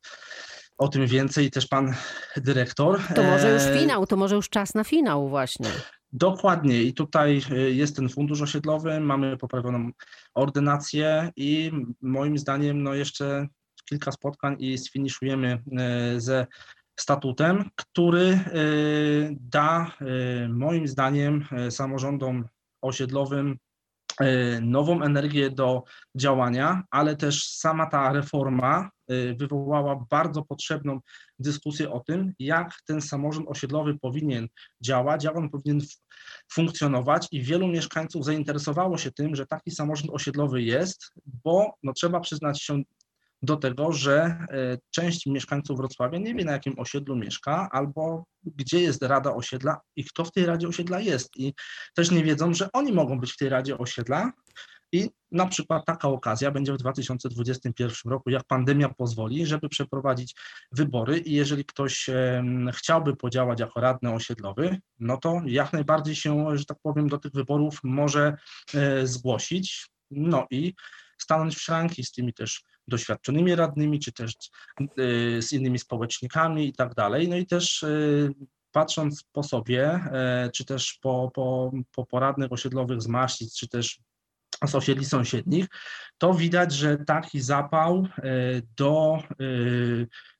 o 0.77 0.87
tym 0.87 1.07
więcej, 1.07 1.51
też 1.51 1.67
pan 1.67 1.93
dyrektor. 2.37 3.01
To 3.15 3.23
może 3.23 3.53
już 3.53 3.63
e, 3.63 3.79
finał, 3.79 4.07
to 4.07 4.15
może 4.15 4.35
już 4.35 4.49
czas 4.49 4.73
na 4.73 4.83
finał 4.83 5.29
właśnie. 5.29 5.69
Dokładnie 6.11 6.83
i 6.83 6.93
tutaj 6.93 7.41
e, 7.51 7.55
jest 7.55 7.95
ten 7.95 8.09
fundusz 8.09 8.41
osiedlowy, 8.41 8.99
mamy 8.99 9.37
poprawioną 9.37 9.91
ordynację 10.33 11.31
i 11.35 11.71
moim 12.01 12.37
zdaniem 12.37 12.83
no 12.83 12.93
jeszcze 12.93 13.47
kilka 13.89 14.11
spotkań 14.11 14.55
i 14.59 14.77
sfiniszujemy 14.77 15.63
ze 16.17 16.47
statutem, 16.99 17.69
który 17.75 18.39
da 19.31 19.91
moim 20.49 20.87
zdaniem 20.87 21.45
samorządom 21.69 22.47
osiedlowym 22.81 23.57
nową 24.61 25.01
energię 25.01 25.49
do 25.49 25.83
działania, 26.15 26.83
ale 26.91 27.15
też 27.15 27.47
sama 27.47 27.85
ta 27.85 28.13
reforma 28.13 28.89
wywołała 29.35 30.05
bardzo 30.09 30.41
potrzebną 30.41 30.99
dyskusję 31.39 31.91
o 31.91 31.99
tym, 31.99 32.33
jak 32.39 32.73
ten 32.85 33.01
samorząd 33.01 33.49
osiedlowy 33.49 33.99
powinien 33.99 34.47
działać, 34.81 35.23
jak 35.23 35.37
on 35.37 35.49
powinien 35.49 35.81
funkcjonować 36.51 37.27
i 37.31 37.41
wielu 37.41 37.67
mieszkańców 37.67 38.25
zainteresowało 38.25 38.97
się 38.97 39.11
tym, 39.11 39.35
że 39.35 39.45
taki 39.45 39.71
samorząd 39.71 40.11
osiedlowy 40.11 40.61
jest, 40.61 41.13
bo 41.43 41.73
no, 41.83 41.93
trzeba 41.93 42.19
przyznać 42.19 42.61
się 42.61 42.83
do 43.43 43.57
tego, 43.57 43.91
że 43.91 44.45
część 44.91 45.25
mieszkańców 45.25 45.77
Wrocławia 45.77 46.19
nie 46.19 46.35
wie, 46.35 46.45
na 46.45 46.51
jakim 46.51 46.79
osiedlu 46.79 47.15
mieszka, 47.15 47.69
albo 47.71 48.23
gdzie 48.43 48.81
jest 48.81 49.01
Rada 49.01 49.33
Osiedla 49.33 49.79
i 49.95 50.03
kto 50.03 50.25
w 50.25 50.31
tej 50.31 50.45
Radzie 50.45 50.67
Osiedla 50.67 50.99
jest. 50.99 51.37
I 51.37 51.53
też 51.95 52.11
nie 52.11 52.23
wiedzą, 52.23 52.53
że 52.53 52.69
oni 52.73 52.91
mogą 52.91 53.19
być 53.19 53.33
w 53.33 53.37
tej 53.37 53.49
Radzie 53.49 53.77
Osiedla, 53.77 54.31
i 54.93 55.09
na 55.31 55.45
przykład 55.45 55.85
taka 55.85 56.07
okazja 56.07 56.51
będzie 56.51 56.73
w 56.73 56.77
2021 56.77 58.11
roku, 58.11 58.29
jak 58.29 58.43
pandemia 58.43 58.89
pozwoli, 58.89 59.45
żeby 59.45 59.69
przeprowadzić 59.69 60.35
wybory 60.71 61.17
i 61.17 61.33
jeżeli 61.33 61.65
ktoś 61.65 62.09
chciałby 62.73 63.15
podziałać 63.15 63.59
jako 63.59 63.81
radny 63.81 64.13
osiedlowy, 64.13 64.77
no 64.99 65.17
to 65.17 65.41
jak 65.45 65.73
najbardziej 65.73 66.15
się, 66.15 66.57
że 66.57 66.65
tak 66.65 66.77
powiem, 66.83 67.09
do 67.09 67.17
tych 67.17 67.31
wyborów 67.31 67.79
może 67.83 68.37
e, 68.73 69.07
zgłosić. 69.07 69.87
No 70.11 70.47
i 70.51 70.73
stanąć 71.21 71.55
w 71.55 71.61
szranki 71.61 72.03
z 72.03 72.11
tymi 72.11 72.33
też 72.33 72.63
doświadczonymi 72.87 73.55
radnymi, 73.55 73.99
czy 73.99 74.11
też 74.11 74.33
e, 74.81 75.41
z 75.41 75.53
innymi 75.53 75.79
społecznikami 75.79 76.67
i 76.67 76.73
tak 76.73 76.93
dalej. 76.93 77.27
No 77.27 77.35
i 77.35 77.45
też 77.45 77.83
e, 77.83 77.87
patrząc 78.71 79.23
po 79.31 79.43
sobie, 79.43 79.99
czy 80.53 80.65
też 80.65 80.99
po, 81.01 81.31
po, 81.33 81.71
po 81.91 82.05
poradnych 82.05 82.51
osiedlowych 82.51 83.01
z 83.01 83.07
Maścic, 83.07 83.55
czy 83.55 83.67
też 83.67 83.99
z 84.67 84.75
osiedli 84.75 85.05
sąsiednich, 85.05 85.65
to 86.17 86.33
widać, 86.33 86.73
że 86.73 86.97
taki 86.97 87.41
zapał 87.41 88.07
e, 88.17 88.31
do 88.77 89.17
e, 89.17 89.45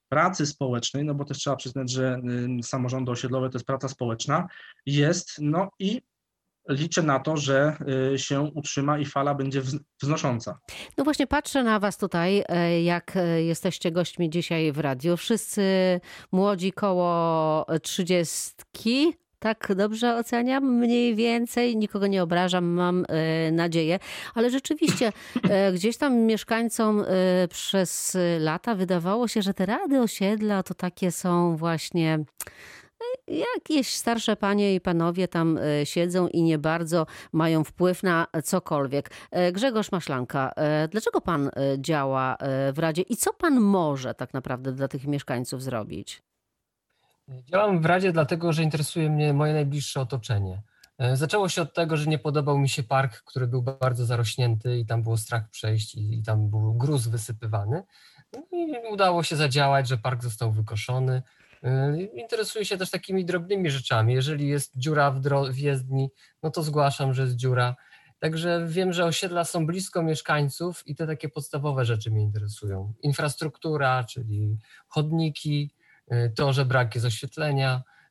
pracy 0.10 0.46
społecznej, 0.46 1.06
no 1.06 1.16
bo 1.16 1.26
też 1.26 1.38
trzeba 1.38 1.56
przyznać, 1.56 1.92
że 1.92 2.22
e, 2.60 2.64
samorządy 2.64 3.12
osiedlowe 3.12 3.50
to 3.50 3.58
jest 3.58 3.66
praca 3.66 3.88
społeczna, 3.88 4.48
jest, 4.86 5.36
no 5.42 5.70
i 5.80 6.02
liczę 6.70 7.04
na 7.04 7.20
to, 7.20 7.38
że 7.38 7.78
się 8.18 8.42
utrzyma 8.42 9.00
i 9.00 9.06
fala 9.06 9.36
będzie 9.36 9.62
wznosząca. 10.02 10.60
No 10.98 11.04
właśnie 11.04 11.28
patrzę 11.28 11.64
na 11.64 11.80
was 11.80 11.98
tutaj, 11.98 12.44
jak 12.84 13.18
jesteście 13.38 13.92
gośćmi 13.92 14.30
dzisiaj 14.30 14.72
w 14.72 14.80
radiu. 14.80 15.18
Wszyscy 15.18 15.62
młodzi 16.32 16.72
koło 16.72 17.66
trzydziestki, 17.82 19.14
tak 19.44 19.72
dobrze 19.76 20.16
oceniam, 20.16 20.64
mniej 20.64 21.16
więcej, 21.16 21.78
nikogo 21.78 22.08
nie 22.08 22.24
obrażam, 22.24 22.66
mam 22.66 23.06
e, 23.10 23.52
nadzieję, 23.52 24.00
ale 24.36 24.50
rzeczywiście 24.50 25.12
e, 25.50 25.72
gdzieś 25.76 25.98
tam 25.98 26.16
mieszkańcom 26.18 27.02
e, 27.02 27.06
przez 27.48 28.18
lata 28.40 28.76
wydawało 28.76 29.28
się, 29.28 29.42
że 29.42 29.54
te 29.54 29.66
rady 29.66 30.02
osiedla 30.02 30.64
to 30.64 30.74
takie 30.74 31.12
są 31.12 31.58
właśnie 31.58 32.20
jakieś 33.28 33.96
starsze 33.96 34.36
panie 34.36 34.76
i 34.76 34.82
panowie 34.82 35.28
tam 35.28 35.60
siedzą 35.84 36.28
i 36.28 36.44
nie 36.44 36.58
bardzo 36.58 37.06
mają 37.32 37.64
wpływ 37.64 38.04
na 38.04 38.28
cokolwiek. 38.44 39.12
Grzegorz 39.54 39.92
Maślanka, 39.92 40.54
dlaczego 40.90 41.22
pan 41.22 41.50
działa 41.78 42.38
w 42.74 42.80
Radzie 42.80 43.02
i 43.02 43.18
co 43.18 43.34
pan 43.34 43.60
może 43.60 44.14
tak 44.14 44.34
naprawdę 44.34 44.72
dla 44.72 44.88
tych 44.88 45.08
mieszkańców 45.08 45.64
zrobić? 45.64 46.22
Działam 47.30 47.82
w 47.82 47.86
Radzie 47.86 48.12
dlatego, 48.12 48.54
że 48.54 48.64
interesuje 48.64 49.10
mnie 49.10 49.34
moje 49.34 49.54
najbliższe 49.54 50.02
otoczenie. 50.02 50.62
E, 50.98 51.18
zaczęło 51.18 51.50
się 51.50 51.62
od 51.62 51.74
tego, 51.74 51.98
że 51.98 52.06
nie 52.06 52.20
podobał 52.20 52.58
mi 52.58 52.70
się 52.70 52.84
park, 52.84 53.24
który 53.24 53.48
był 53.48 53.62
bardzo 53.62 54.06
zarośnięty 54.06 54.78
i 54.78 54.86
tam 54.86 55.04
było 55.04 55.18
strach 55.18 55.50
przejść 55.50 55.96
i, 55.96 56.24
tam 56.26 56.50
był 56.50 56.74
gruz 56.74 57.08
wysypywany. 57.08 57.84
No 58.34 58.42
I 58.52 58.92
udało 58.92 59.24
się 59.24 59.36
zadziałać, 59.36 59.88
że 59.88 59.98
park 59.98 60.24
został 60.24 60.52
wykoszony. 60.52 61.22
E, 61.64 61.98
interesuję 62.02 62.66
się 62.66 62.78
też 62.78 62.92
takimi 62.92 63.26
drobnymi 63.26 63.70
rzeczami. 63.70 64.14
Jeżeli 64.14 64.48
jest 64.48 64.78
dziura 64.78 65.12
w, 65.12 65.22
w 65.52 65.58
jezdni, 65.58 66.10
no 66.44 66.52
to 66.52 66.64
zgłaszam, 66.64 67.14
że 67.14 67.22
jest 67.22 67.36
dziura. 67.36 67.76
Także 68.20 68.66
wiem, 68.68 68.94
że 68.94 69.06
osiedla 69.06 69.44
są 69.44 69.66
blisko 69.66 70.04
mieszkańców 70.04 70.88
i 70.88 70.96
te 70.96 71.08
takie 71.08 71.30
podstawowe 71.30 71.86
rzeczy 71.86 72.12
mnie 72.12 72.24
interesują. 72.24 72.94
Infrastruktura, 73.02 74.04
czyli 74.04 74.58
chodniki, 74.88 75.74
Y, 76.12 76.34
to, 76.36 76.54
że 76.54 76.66
brak 76.66 76.96
jest 76.96 77.08
oświetlenia, 77.08 77.78
y, 77.78 78.03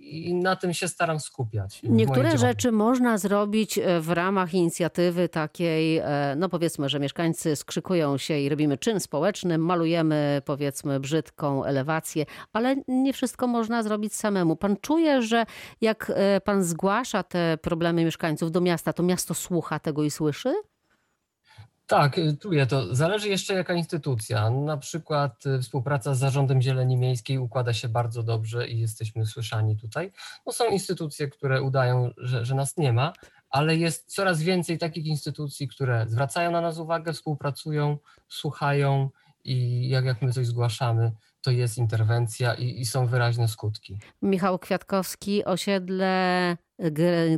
i 0.00 0.34
na 0.34 0.56
tym 0.56 0.74
się 0.74 0.88
staram 0.88 1.20
skupiać. 1.20 1.80
Niektóre 1.82 2.38
rzeczy 2.38 2.72
można 2.72 3.18
zrobić 3.18 3.78
e, 3.78 4.00
w 4.00 4.10
ramach 4.10 4.54
inicjatywy 4.54 5.28
takiej, 5.28 5.98
e, 5.98 6.34
no 6.36 6.48
powiedzmy, 6.48 6.88
że 6.88 7.00
mieszkańcy 7.00 7.56
skrzykują 7.56 8.18
się 8.18 8.38
i 8.38 8.48
robimy 8.48 8.78
czyn 8.78 9.00
społeczny, 9.00 9.58
malujemy 9.58 10.42
powiedzmy 10.44 11.00
brzydką 11.00 11.64
elewację, 11.64 12.26
ale 12.52 12.76
nie 12.88 13.12
wszystko 13.12 13.46
można 13.46 13.82
zrobić 13.82 14.14
samemu. 14.14 14.56
Pan 14.56 14.76
czuje, 14.76 15.22
że 15.22 15.46
jak 15.80 16.12
e, 16.14 16.40
pan 16.40 16.64
zgłasza 16.64 17.22
te 17.22 17.58
problemy 17.62 18.04
mieszkańców 18.04 18.50
do 18.50 18.60
miasta, 18.60 18.92
to 18.92 19.02
miasto 19.02 19.34
słucha 19.34 19.78
tego 19.78 20.04
i 20.04 20.10
słyszy? 20.10 20.54
Tak, 21.86 22.18
y, 22.18 22.36
czuję 22.40 22.66
to. 22.66 22.94
Zależy 22.94 23.28
jeszcze 23.28 23.54
jaka 23.54 23.74
instytucja. 23.74 24.50
Na 24.50 24.76
przykład 24.76 25.46
y, 25.46 25.58
współpraca 25.62 26.14
z 26.14 26.18
Zarządem 26.18 26.62
Zieleni 26.62 26.96
Miejskiej 26.96 27.38
układa 27.38 27.72
się 27.72 27.88
bardzo 27.88 28.22
dobrze 28.22 28.68
i 28.68 28.80
jesteśmy 28.80 29.26
słyszani 29.26 29.76
tutaj. 29.76 30.12
No 30.46 30.52
są 30.52 30.70
instytucje, 30.70 31.28
które 31.28 31.62
udają, 31.62 32.10
że, 32.16 32.44
że 32.44 32.54
nas 32.54 32.76
nie 32.76 32.92
ma, 32.92 33.12
ale 33.50 33.76
jest 33.76 34.14
coraz 34.14 34.42
więcej 34.42 34.78
takich 34.78 35.06
instytucji, 35.06 35.68
które 35.68 36.06
zwracają 36.08 36.50
na 36.50 36.60
nas 36.60 36.78
uwagę, 36.78 37.12
współpracują, 37.12 37.98
słuchają 38.28 39.10
i 39.44 39.88
jak, 39.88 40.04
jak 40.04 40.22
my 40.22 40.32
coś 40.32 40.46
zgłaszamy, 40.46 41.12
to 41.44 41.50
jest 41.50 41.78
interwencja 41.78 42.54
i, 42.54 42.80
i 42.80 42.86
są 42.86 43.06
wyraźne 43.06 43.48
skutki. 43.48 43.98
Michał 44.22 44.58
Kwiatkowski, 44.58 45.44
osiedle 45.44 46.56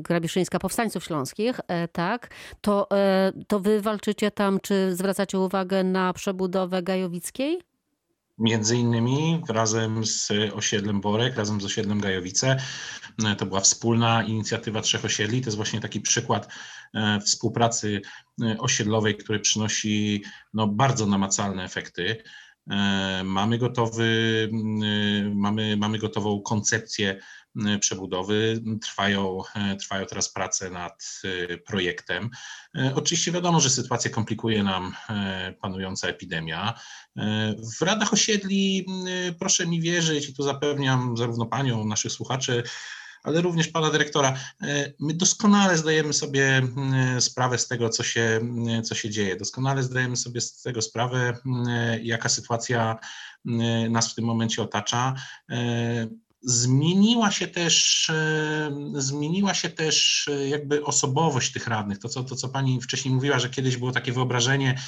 Grabiszyńska 0.01 0.59
Powstańców 0.59 1.05
Śląskich, 1.05 1.61
e, 1.69 1.89
tak, 1.89 2.31
to, 2.61 2.91
e, 2.91 3.33
to 3.49 3.61
wy 3.61 3.81
walczycie 3.81 4.31
tam, 4.31 4.61
czy 4.61 4.97
zwracacie 4.97 5.39
uwagę 5.39 5.85
na 5.85 6.13
przebudowę 6.13 6.83
Gajowickiej? 6.83 7.59
Między 8.39 8.77
innymi 8.77 9.43
razem 9.49 10.07
z 10.07 10.33
osiedlem 10.55 11.01
Borek, 11.01 11.37
razem 11.37 11.61
z 11.61 11.65
osiedlem 11.65 12.01
Gajowice. 12.01 12.57
E, 13.25 13.37
to 13.37 13.47
była 13.47 13.61
wspólna 13.61 14.23
inicjatywa 14.23 14.81
trzech 14.81 15.05
osiedli. 15.05 15.41
To 15.41 15.47
jest 15.47 15.57
właśnie 15.57 15.81
taki 15.81 16.01
przykład 16.01 16.49
współpracy 17.25 18.01
osiedlowej, 18.59 19.17
który 19.17 19.41
przynosi 19.41 20.23
no, 20.55 20.67
bardzo 20.67 21.07
namacalne 21.07 21.65
efekty. 21.65 22.23
Mamy 23.25 23.59
gotowy, 23.59 24.49
mamy, 25.35 25.77
mamy 25.77 25.99
gotową 25.99 26.41
koncepcję 26.43 27.21
Y, 27.75 27.79
przebudowy. 27.79 28.63
Trwają, 28.83 29.41
y, 29.73 29.77
trwają 29.77 30.07
teraz 30.07 30.29
prace 30.29 30.71
nad 30.71 31.23
projektem. 31.67 32.31
Oczywiście 32.95 33.33
wiadomo, 33.33 33.61
że 33.61 33.71
sytuację 33.71 34.11
komplikuje 34.11 34.63
nam 34.63 34.95
panująca 35.61 36.09
epidemia. 36.09 36.75
W 37.79 37.83
radach 37.83 38.13
osiedli, 38.13 38.87
proszę 39.39 39.67
mi 39.67 39.81
wierzyć, 39.81 40.29
i 40.29 40.35
tu 40.35 40.43
zapewniam 40.43 41.17
zarówno 41.17 41.47
panią, 41.47 41.85
naszych 41.85 42.13
słuchaczy, 42.13 42.63
ale 43.27 43.41
również 43.41 43.69
pana 43.69 43.91
dyrektora. 43.91 44.37
My 45.01 45.15
doskonale 45.15 45.79
zdajemy 45.79 46.13
sobie 46.13 46.63
sprawę 47.21 47.59
z 47.59 47.69
tego, 47.69 47.89
co 47.89 48.03
się, 48.03 48.41
co 48.85 48.95
się 48.95 49.11
dzieje. 49.11 49.37
Doskonale 49.37 49.83
zdajemy 49.83 50.17
sobie 50.17 50.41
z 50.41 50.63
tego 50.63 50.83
sprawę, 50.83 51.39
jaka 52.03 52.29
sytuacja 52.29 52.99
nas 53.91 54.13
w 54.13 54.15
tym 54.15 54.25
momencie 54.25 54.63
otacza. 54.63 55.15
Zmieniła 56.49 57.31
się 57.31 57.49
też, 57.49 58.11
e, 58.11 58.71
zmieniła 58.95 59.55
się 59.55 59.71
też 59.71 60.29
e, 60.29 60.49
jakby 60.49 60.85
osobowość 60.85 61.53
tych 61.53 61.67
radnych. 61.67 61.99
To 61.99 62.09
co, 62.09 62.25
to, 62.25 62.37
co 62.37 62.49
pani 62.49 62.81
wcześniej 62.81 63.15
mówiła, 63.15 63.39
że 63.39 63.51
kiedyś 63.51 63.77
było 63.77 63.93
takie 63.93 64.13
wyobrażenie, 64.13 64.81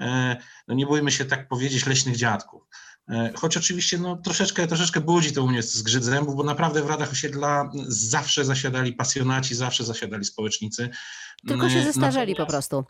e, 0.00 0.36
no 0.68 0.74
nie 0.74 0.86
bójmy 0.86 1.10
się 1.12 1.24
tak 1.24 1.48
powiedzieć, 1.48 1.86
leśnych 1.86 2.16
dziadków. 2.16 2.62
Choć 3.34 3.56
oczywiście 3.56 3.98
no, 3.98 4.16
troszeczkę, 4.16 4.66
troszeczkę 4.66 5.00
budzi 5.00 5.32
to 5.32 5.44
u 5.44 5.48
mnie 5.48 5.62
zgrzyt 5.62 6.04
zębów, 6.04 6.36
bo 6.36 6.42
naprawdę 6.42 6.82
w 6.82 6.86
radach 6.86 7.12
osiedla 7.12 7.70
zawsze 7.88 8.44
zasiadali 8.44 8.92
pasjonaci, 8.92 9.54
zawsze 9.54 9.84
zasiadali 9.84 10.24
społecznicy. 10.24 10.90
Tylko 11.46 11.70
się 11.70 11.82
zestarzeli 11.82 12.32
natomiast, 12.32 12.46
po 12.46 12.52
prostu. 12.52 12.84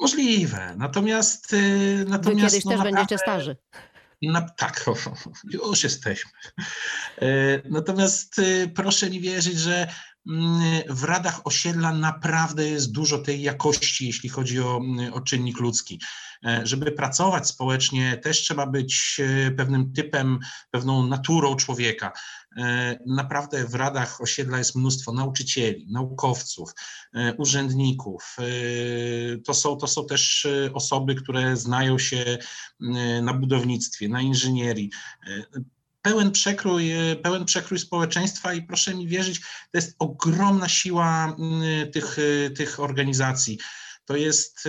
Możliwe. 0.00 0.74
Natomiast. 0.76 1.56
natomiast 2.06 2.24
Wy 2.24 2.50
kiedyś 2.50 2.64
no, 2.64 2.70
też 2.70 2.78
naprawdę, 2.78 2.92
będziecie 2.92 3.18
starzy. 3.18 3.56
Na, 4.22 4.40
tak, 4.50 4.84
już 5.52 5.84
jesteśmy. 5.84 6.30
E, 7.18 7.26
natomiast 7.70 8.38
e, 8.38 8.68
proszę 8.68 9.10
mi 9.10 9.20
wierzyć, 9.20 9.58
że 9.58 9.88
w 10.88 11.04
radach 11.04 11.46
osiedla 11.46 11.92
naprawdę 11.92 12.68
jest 12.68 12.92
dużo 12.92 13.18
tej 13.18 13.42
jakości, 13.42 14.06
jeśli 14.06 14.28
chodzi 14.28 14.60
o, 14.60 14.76
mm, 14.76 15.12
o 15.12 15.20
czynnik 15.20 15.60
ludzki. 15.60 16.00
E, 16.46 16.60
żeby 16.64 16.92
pracować 16.92 17.48
społecznie, 17.48 18.16
też 18.16 18.42
trzeba 18.42 18.66
być 18.66 19.20
pewnym 19.56 19.92
typem, 19.92 20.38
pewną 20.70 21.06
naturą 21.06 21.56
człowieka. 21.56 22.12
E, 22.56 22.98
naprawdę 23.06 23.64
w 23.64 23.74
radach 23.74 24.20
osiedla 24.20 24.58
jest 24.58 24.76
mnóstwo 24.76 25.12
nauczycieli, 25.12 25.86
naukowców, 25.90 26.74
e, 27.14 27.34
urzędników. 27.34 28.36
E, 28.38 28.42
to 29.38 29.54
są, 29.54 29.76
to 29.76 29.86
są 29.86 30.06
też 30.06 30.46
osoby, 30.74 31.14
które 31.14 31.56
znają 31.56 31.98
się 31.98 32.38
na 33.22 33.34
budownictwie, 33.34 34.08
na 34.08 34.20
inżynierii 34.20 34.90
pełen 36.02 36.30
przekrój, 36.30 36.90
pełen 37.22 37.44
przekrój 37.44 37.78
społeczeństwa 37.78 38.54
i 38.54 38.62
proszę 38.62 38.94
mi 38.94 39.08
wierzyć, 39.08 39.40
to 39.40 39.78
jest 39.78 39.96
ogromna 39.98 40.68
siła 40.68 41.36
tych, 41.92 42.16
tych 42.56 42.80
organizacji. 42.80 43.58
To 44.04 44.16
jest 44.16 44.68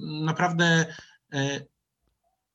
naprawdę 0.00 0.94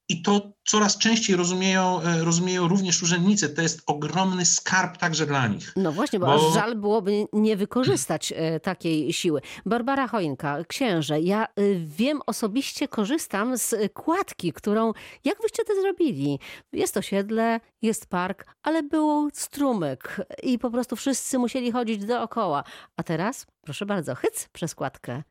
i 0.10 0.22
to 0.22 0.52
coraz 0.66 0.98
częściej 0.98 1.36
rozumieją, 1.36 2.02
e, 2.02 2.24
rozumieją 2.24 2.68
również 2.68 3.04
urzędnicy. 3.04 3.50
To 3.50 3.62
jest 3.62 3.82
ogromny 3.86 4.46
skarb 4.46 4.98
także 4.98 5.26
dla 5.26 5.48
nich. 5.48 5.74
No 5.76 5.92
właśnie, 5.92 6.20
bo, 6.20 6.26
bo... 6.26 6.34
aż 6.36 6.54
żal 6.54 6.76
byłoby 6.76 7.26
nie 7.34 7.58
wykorzystać 7.58 8.34
e, 8.36 8.60
takiej 8.60 9.14
siły. 9.14 9.42
Barbara 9.66 10.08
Choinka, 10.08 10.58
księże, 10.68 11.20
ja 11.20 11.46
e, 11.46 11.50
wiem 11.86 12.22
osobiście, 12.26 12.88
korzystam 12.88 13.58
z 13.58 13.76
kładki, 13.94 14.54
którą, 14.54 14.94
jak 15.24 15.42
wyście 15.42 15.64
to 15.64 15.82
zrobili? 15.82 16.40
Jest 16.74 16.98
osiedle, 16.98 17.60
jest 17.82 18.06
park, 18.06 18.46
ale 18.64 18.84
był 18.84 19.30
strumyk 19.34 20.18
i 20.44 20.60
po 20.60 20.72
prostu 20.72 20.96
wszyscy 20.96 21.40
musieli 21.40 21.72
chodzić 21.72 22.06
dookoła. 22.06 22.64
A 22.98 23.04
teraz, 23.04 23.46
proszę 23.62 23.86
bardzo, 23.86 24.16
hyc 24.16 24.50
przez 24.54 24.76
kładkę. 24.76 25.24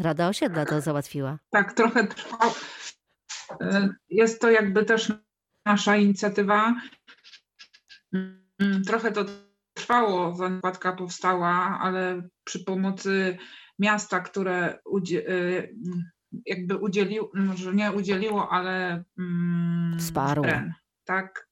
Rada 0.00 0.28
osiedla 0.28 0.66
to 0.66 0.80
załatwiła. 0.80 1.38
Tak, 1.50 1.72
trochę 1.72 2.06
trwało 2.06 2.54
jest 4.08 4.40
to 4.40 4.50
jakby 4.50 4.84
też 4.84 5.12
nasza 5.66 5.96
inicjatywa. 5.96 6.74
Mm, 8.12 8.84
trochę 8.86 9.12
to 9.12 9.24
trwało, 9.74 10.34
zanim 10.36 10.60
Płatka 10.60 10.92
powstała, 10.92 11.78
ale 11.82 12.28
przy 12.44 12.64
pomocy 12.64 13.38
miasta, 13.78 14.20
które 14.20 14.56
e, 14.68 15.68
jakby 16.46 16.76
udzieliło, 16.76 17.30
może 17.34 17.74
nie 17.74 17.92
udzieliło, 17.92 18.48
ale 18.52 19.04
mm, 19.18 19.98
wsparło. 19.98 20.44
Teren, 20.44 20.74
tak? 21.04 21.48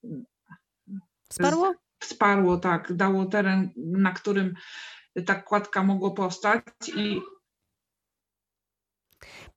Wsparło? 1.29 1.73
Wsparło, 1.99 2.57
tak. 2.57 2.93
Dało 2.93 3.25
teren, 3.25 3.69
na 3.77 4.11
którym 4.11 4.53
ta 5.25 5.35
kładka 5.35 5.83
mogła 5.83 6.11
powstać 6.11 6.63
i 6.95 7.21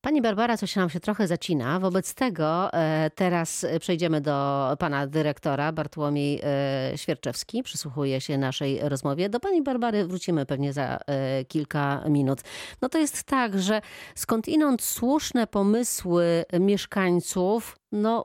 Pani 0.02 0.22
Barbara, 0.22 0.56
coś 0.56 0.76
nam 0.76 0.90
się 0.90 1.00
trochę 1.00 1.26
zacina. 1.26 1.80
Wobec 1.80 2.14
tego 2.14 2.72
e, 2.72 3.10
teraz 3.14 3.66
przejdziemy 3.80 4.20
do 4.20 4.68
pana 4.78 5.06
dyrektora 5.06 5.72
Bartłomiej 5.72 6.40
e, 6.44 6.98
Świerczewski. 6.98 7.62
Przysłuchuje 7.62 8.20
się 8.20 8.38
naszej 8.38 8.88
rozmowie. 8.88 9.28
Do 9.28 9.40
pani 9.40 9.62
Barbary 9.62 10.06
wrócimy 10.06 10.46
pewnie 10.46 10.72
za 10.72 10.98
e, 11.06 11.44
kilka 11.44 12.04
minut. 12.08 12.40
No 12.82 12.88
to 12.88 12.98
jest 12.98 13.24
tak, 13.24 13.60
że 13.60 13.80
skądinąd 14.14 14.82
słuszne 14.82 15.46
pomysły 15.46 16.44
mieszkańców 16.60 17.78
no, 17.92 18.24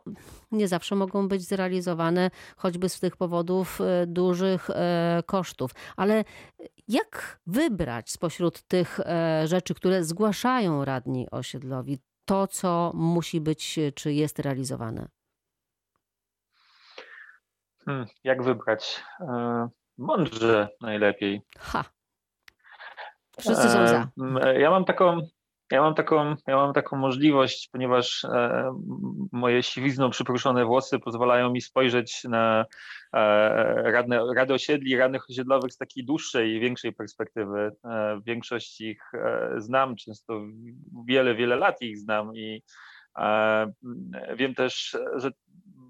nie 0.51 0.67
zawsze 0.67 0.96
mogą 0.96 1.27
być 1.27 1.41
zrealizowane, 1.41 2.31
choćby 2.57 2.89
z 2.89 3.00
tych 3.00 3.17
powodów 3.17 3.79
dużych 4.07 4.69
kosztów. 5.25 5.72
Ale 5.98 6.24
jak 6.88 7.39
wybrać 7.48 8.12
spośród 8.12 8.62
tych 8.62 9.00
e, 9.00 9.48
rzeczy, 9.48 9.74
które 9.74 10.03
zgłaszają 10.03 10.86
radni 10.86 11.27
osiedlowi, 11.32 12.00
to, 12.25 12.48
co 12.48 12.91
musi 12.94 13.41
być, 13.41 13.79
czy 13.96 14.13
jest 14.13 14.39
realizowane? 14.39 15.08
Hmm, 17.86 18.06
jak 18.24 18.44
wybrać? 18.44 19.03
E, 19.20 19.67
mądrze 19.98 20.70
najlepiej. 20.82 21.41
Ha. 21.60 21.84
Wszyscy 23.39 23.70
są 23.70 23.88
za. 23.88 24.08
E, 24.41 24.60
ja 24.60 24.70
mam 24.70 24.86
taką, 24.86 25.20
ja 25.71 25.81
mam 25.81 25.95
taką, 25.95 26.36
ja 26.47 26.55
mam 26.55 26.74
taką 26.74 26.97
możliwość, 26.97 27.69
ponieważ 27.71 28.25
e, 28.25 28.71
moje 29.31 29.63
siwizną 29.63 30.09
przypruszone 30.09 30.65
włosy 30.65 31.00
pozwalają 31.00 31.51
mi 31.51 31.62
spojrzeć 31.62 32.24
na 32.24 32.65
e, 33.13 33.91
radne, 33.91 34.19
rady 34.36 34.53
osiedli, 34.53 34.97
radnych 34.97 35.29
osiedlowych 35.29 35.74
z 35.74 35.77
takiej 35.77 36.05
dłuższej 36.05 36.59
większej 36.59 36.93
perspektywy. 36.93 37.71
E, 37.86 38.21
większość 38.25 38.81
ich 38.81 39.01
e, 39.13 39.53
znam, 39.57 39.95
często 39.95 40.41
wiele, 41.07 41.36
wiele 41.36 41.55
lat 41.55 41.81
ich 41.81 41.97
znam 41.97 42.36
i 42.36 42.63
e, 43.19 43.71
wiem 44.36 44.55
też, 44.55 44.97
że 45.15 45.31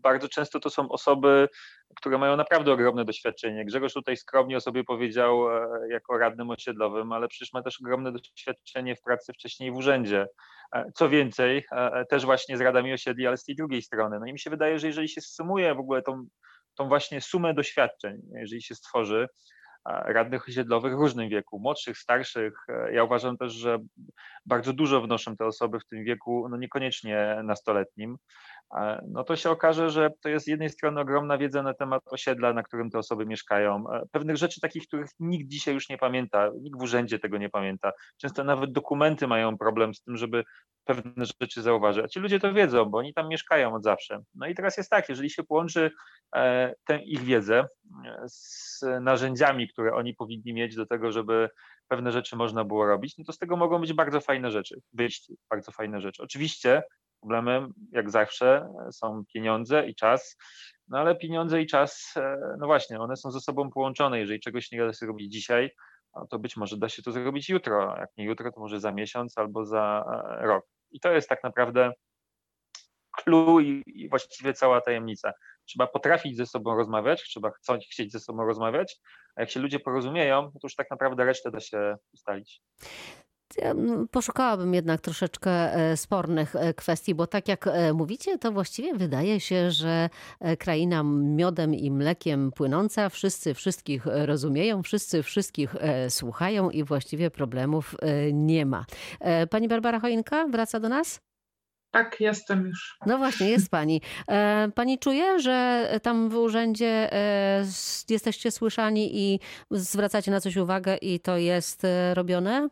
bardzo 0.03 0.29
często 0.29 0.59
to 0.59 0.69
są 0.69 0.89
osoby, 0.89 1.47
które 1.95 2.17
mają 2.17 2.35
naprawdę 2.35 2.71
ogromne 2.71 3.05
doświadczenie. 3.05 3.65
Grzegorz 3.65 3.93
tutaj 3.93 4.17
skromnie 4.17 4.57
o 4.57 4.61
sobie 4.61 4.83
powiedział 4.83 5.49
e, 5.49 5.67
jako 5.89 6.17
radnym 6.17 6.49
osiedlowym, 6.49 7.11
ale 7.11 7.27
przecież 7.27 7.53
ma 7.53 7.63
też 7.63 7.79
ogromne 7.81 8.11
doświadczenie 8.11 8.95
w 8.95 9.01
pracy 9.01 9.33
wcześniej 9.33 9.71
w 9.71 9.75
urzędzie. 9.75 10.27
E, 10.75 10.85
co 10.95 11.09
więcej, 11.09 11.65
e, 11.71 12.05
też 12.05 12.25
właśnie 12.25 12.57
z 12.57 12.61
radami 12.61 12.93
osiedli, 12.93 13.27
ale 13.27 13.37
z 13.37 13.43
tej 13.43 13.55
drugiej 13.55 13.81
strony. 13.81 14.19
No 14.19 14.25
i 14.25 14.33
mi 14.33 14.39
się 14.39 14.49
wydaje, 14.49 14.79
że 14.79 14.87
jeżeli 14.87 15.09
się 15.09 15.21
sumuje 15.21 15.75
w 15.75 15.79
ogóle 15.79 16.01
tą, 16.01 16.27
tą 16.75 16.87
właśnie 16.87 17.21
sumę 17.21 17.53
doświadczeń, 17.53 18.21
jeżeli 18.33 18.61
się 18.61 18.75
stworzy, 18.75 19.27
radnych 19.87 20.47
osiedlowych 20.47 20.95
w 20.95 20.99
różnym 20.99 21.29
wieku, 21.29 21.59
młodszych, 21.59 21.97
starszych. 21.97 22.53
Ja 22.91 23.03
uważam 23.03 23.37
też, 23.37 23.53
że 23.53 23.77
bardzo 24.45 24.73
dużo 24.73 25.01
wnoszą 25.01 25.35
te 25.35 25.45
osoby 25.45 25.79
w 25.79 25.85
tym 25.85 26.03
wieku, 26.03 26.47
no 26.49 26.57
niekoniecznie 26.57 27.41
nastoletnim 27.43 28.17
no 29.07 29.23
to 29.23 29.35
się 29.35 29.49
okaże, 29.49 29.89
że 29.89 30.09
to 30.21 30.29
jest 30.29 30.45
z 30.45 30.49
jednej 30.49 30.69
strony 30.69 31.01
ogromna 31.01 31.37
wiedza 31.37 31.63
na 31.63 31.73
temat 31.73 32.03
osiedla, 32.05 32.53
na 32.53 32.63
którym 32.63 32.89
te 32.89 32.99
osoby 32.99 33.25
mieszkają, 33.25 33.83
e, 33.89 34.03
pewnych 34.11 34.37
rzeczy 34.37 34.61
takich, 34.61 34.87
których 34.87 35.09
nikt 35.19 35.47
dzisiaj 35.47 35.73
już 35.73 35.89
nie 35.89 35.97
pamięta, 35.97 36.51
nikt 36.61 36.79
w 36.79 36.81
urzędzie 36.81 37.19
tego 37.19 37.37
nie 37.37 37.49
pamięta. 37.49 37.91
Często 38.17 38.43
nawet 38.43 38.71
dokumenty 38.71 39.27
mają 39.27 39.57
problem 39.57 39.93
z 39.93 40.01
tym, 40.01 40.17
żeby 40.17 40.43
pewne 40.83 41.25
rzeczy 41.41 41.61
zauważyć. 41.61 42.05
A 42.05 42.07
ci 42.07 42.19
ludzie 42.19 42.39
to 42.39 42.53
wiedzą, 42.53 42.85
bo 42.85 42.97
oni 42.97 43.13
tam 43.13 43.27
mieszkają 43.27 43.75
od 43.75 43.83
zawsze. 43.83 44.19
No 44.35 44.47
i 44.47 44.55
teraz 44.55 44.77
jest 44.77 44.89
tak, 44.89 45.09
jeżeli 45.09 45.29
się 45.29 45.43
połączy 45.43 45.91
e, 46.35 46.73
tę 46.85 47.03
ich 47.03 47.21
wiedzę 47.21 47.67
e, 48.05 48.23
z 48.25 48.81
narzędziami, 49.01 49.67
które 49.67 49.93
oni 49.93 50.13
powinni 50.13 50.53
mieć 50.53 50.75
do 50.75 50.85
tego, 50.85 51.11
żeby 51.11 51.49
pewne 51.87 52.11
rzeczy 52.11 52.35
można 52.35 52.63
było 52.63 52.85
robić, 52.85 53.17
no 53.17 53.23
to 53.23 53.33
z 53.33 53.37
tego 53.37 53.57
mogą 53.57 53.79
być 53.79 53.93
bardzo 53.93 54.21
fajne 54.21 54.51
rzeczy, 54.51 54.81
wyjść 54.93 55.31
bardzo 55.49 55.71
fajne 55.71 56.01
rzeczy. 56.01 56.23
Oczywiście 56.23 56.83
Problemem, 57.27 57.73
jak 57.91 58.11
zawsze, 58.11 58.69
są 58.91 59.23
pieniądze 59.33 59.87
i 59.87 59.95
czas, 59.95 60.37
no 60.87 60.97
ale 60.97 61.15
pieniądze 61.15 61.61
i 61.61 61.65
czas, 61.65 62.13
e, 62.17 62.37
no 62.59 62.65
właśnie, 62.65 62.99
one 62.99 63.15
są 63.15 63.31
ze 63.31 63.39
sobą 63.39 63.69
połączone. 63.69 64.19
Jeżeli 64.19 64.39
czegoś 64.39 64.71
nie 64.71 64.79
da 64.79 64.93
się 64.93 65.05
zrobić 65.05 65.33
dzisiaj, 65.33 65.69
no 66.15 66.27
to 66.27 66.39
być 66.39 66.57
może 66.57 66.77
da 66.77 66.89
się 66.89 67.01
to 67.01 67.11
zrobić 67.11 67.49
jutro. 67.49 67.95
Jak 67.99 68.09
nie 68.17 68.25
jutro, 68.25 68.51
to 68.51 68.59
może 68.59 68.79
za 68.79 68.91
miesiąc 68.91 69.37
albo 69.37 69.65
za 69.65 70.05
e, 70.41 70.45
rok. 70.45 70.65
I 70.91 70.99
to 70.99 71.11
jest 71.11 71.29
tak 71.29 71.43
naprawdę 71.43 71.91
clue 73.17 73.59
i, 73.59 73.83
i 73.85 74.09
właściwie 74.09 74.53
cała 74.53 74.81
tajemnica. 74.81 75.33
Trzeba 75.65 75.87
potrafić 75.87 76.37
ze 76.37 76.45
sobą 76.45 76.75
rozmawiać, 76.75 77.23
trzeba 77.23 77.51
chcąć, 77.51 77.87
chcieć 77.91 78.11
ze 78.11 78.19
sobą 78.19 78.45
rozmawiać, 78.45 78.99
a 79.35 79.41
jak 79.41 79.49
się 79.49 79.59
ludzie 79.59 79.79
porozumieją, 79.79 80.51
to 80.51 80.59
już 80.63 80.75
tak 80.75 80.91
naprawdę 80.91 81.25
resztę 81.25 81.51
da 81.51 81.59
się 81.59 81.95
ustalić. 82.13 82.61
Ja 83.55 83.75
poszukałabym 84.11 84.73
jednak 84.73 85.01
troszeczkę 85.01 85.51
e, 85.51 85.97
spornych 85.97 86.55
e, 86.55 86.73
kwestii, 86.73 87.15
bo 87.15 87.27
tak 87.27 87.47
jak 87.47 87.67
e, 87.67 87.93
mówicie, 87.93 88.37
to 88.37 88.51
właściwie 88.51 88.93
wydaje 88.93 89.39
się, 89.39 89.71
że 89.71 90.09
kraina 90.59 91.03
miodem 91.03 91.73
i 91.73 91.91
mlekiem 91.91 92.51
płynąca, 92.51 93.09
wszyscy 93.09 93.53
wszystkich 93.53 94.05
rozumieją, 94.05 94.83
wszyscy 94.83 95.23
wszystkich 95.23 95.75
słuchają 96.09 96.69
i 96.69 96.83
właściwie 96.83 97.31
problemów 97.31 97.95
nie 98.33 98.65
ma. 98.65 98.85
Pani 99.49 99.67
Barbara 99.67 99.99
Choinka 99.99 100.47
wraca 100.47 100.79
do 100.79 100.89
nas? 100.89 101.19
Tak, 101.91 102.19
jestem 102.19 102.65
już. 102.65 102.97
No 103.05 103.17
właśnie, 103.17 103.49
jest 103.49 103.69
pani. 103.69 104.01
Pani 104.75 104.99
czuje, 104.99 105.39
że 105.39 105.89
tam 106.03 106.29
w 106.29 106.35
urzędzie 106.35 107.09
jesteście 108.09 108.51
słyszani 108.51 109.19
i 109.19 109.39
zwracacie 109.71 110.31
na 110.31 110.41
coś 110.41 110.57
uwagę 110.57 110.97
i 110.97 111.19
to 111.19 111.37
jest 111.37 111.87
robione? 112.13 112.69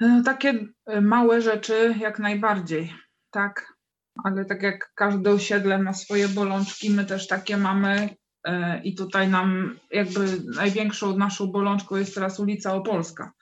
E, 0.00 0.22
takie 0.24 0.66
e, 0.86 1.00
małe 1.00 1.42
rzeczy 1.42 1.94
jak 2.00 2.18
najbardziej, 2.18 2.94
tak. 3.30 3.74
Ale 4.24 4.44
tak 4.44 4.62
jak 4.62 4.92
każde 4.94 5.30
osiedle 5.30 5.78
ma 5.78 5.92
swoje 5.92 6.28
bolączki, 6.28 6.90
my 6.90 7.04
też 7.04 7.26
takie 7.26 7.56
mamy. 7.56 8.08
E, 8.44 8.82
I 8.82 8.94
tutaj 8.94 9.28
nam 9.28 9.78
jakby 9.90 10.26
największą 10.54 11.16
naszą 11.16 11.46
bolączką 11.46 11.96
jest 11.96 12.14
teraz 12.14 12.40
ulica 12.40 12.74
Opolska. 12.74 13.32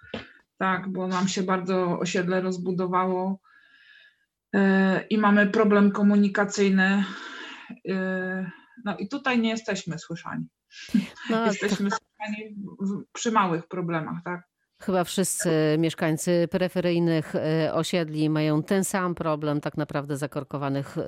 Tak, 0.58 0.88
bo 0.88 1.08
nam 1.08 1.28
się 1.28 1.42
bardzo 1.42 1.98
osiedle 1.98 2.40
rozbudowało 2.40 3.38
i 5.10 5.18
mamy 5.18 5.46
problem 5.46 5.90
komunikacyjny. 5.90 7.04
No 8.84 8.96
i 8.98 9.08
tutaj 9.08 9.38
nie 9.38 9.48
jesteśmy 9.48 9.98
słyszani. 9.98 10.46
No, 11.30 11.46
jesteśmy 11.46 11.90
słyszani 11.90 12.56
przy 13.12 13.32
małych 13.32 13.68
problemach, 13.68 14.22
tak? 14.24 14.42
Chyba 14.82 15.04
wszyscy 15.04 15.50
mieszkańcy 15.78 16.48
peryferyjnych 16.50 17.34
e, 17.34 17.74
osiedli 17.74 18.30
mają 18.30 18.62
ten 18.62 18.84
sam 18.84 19.14
problem 19.14 19.60
tak 19.60 19.76
naprawdę 19.76 20.16
zakorkowanych 20.16 20.98
e, 20.98 21.02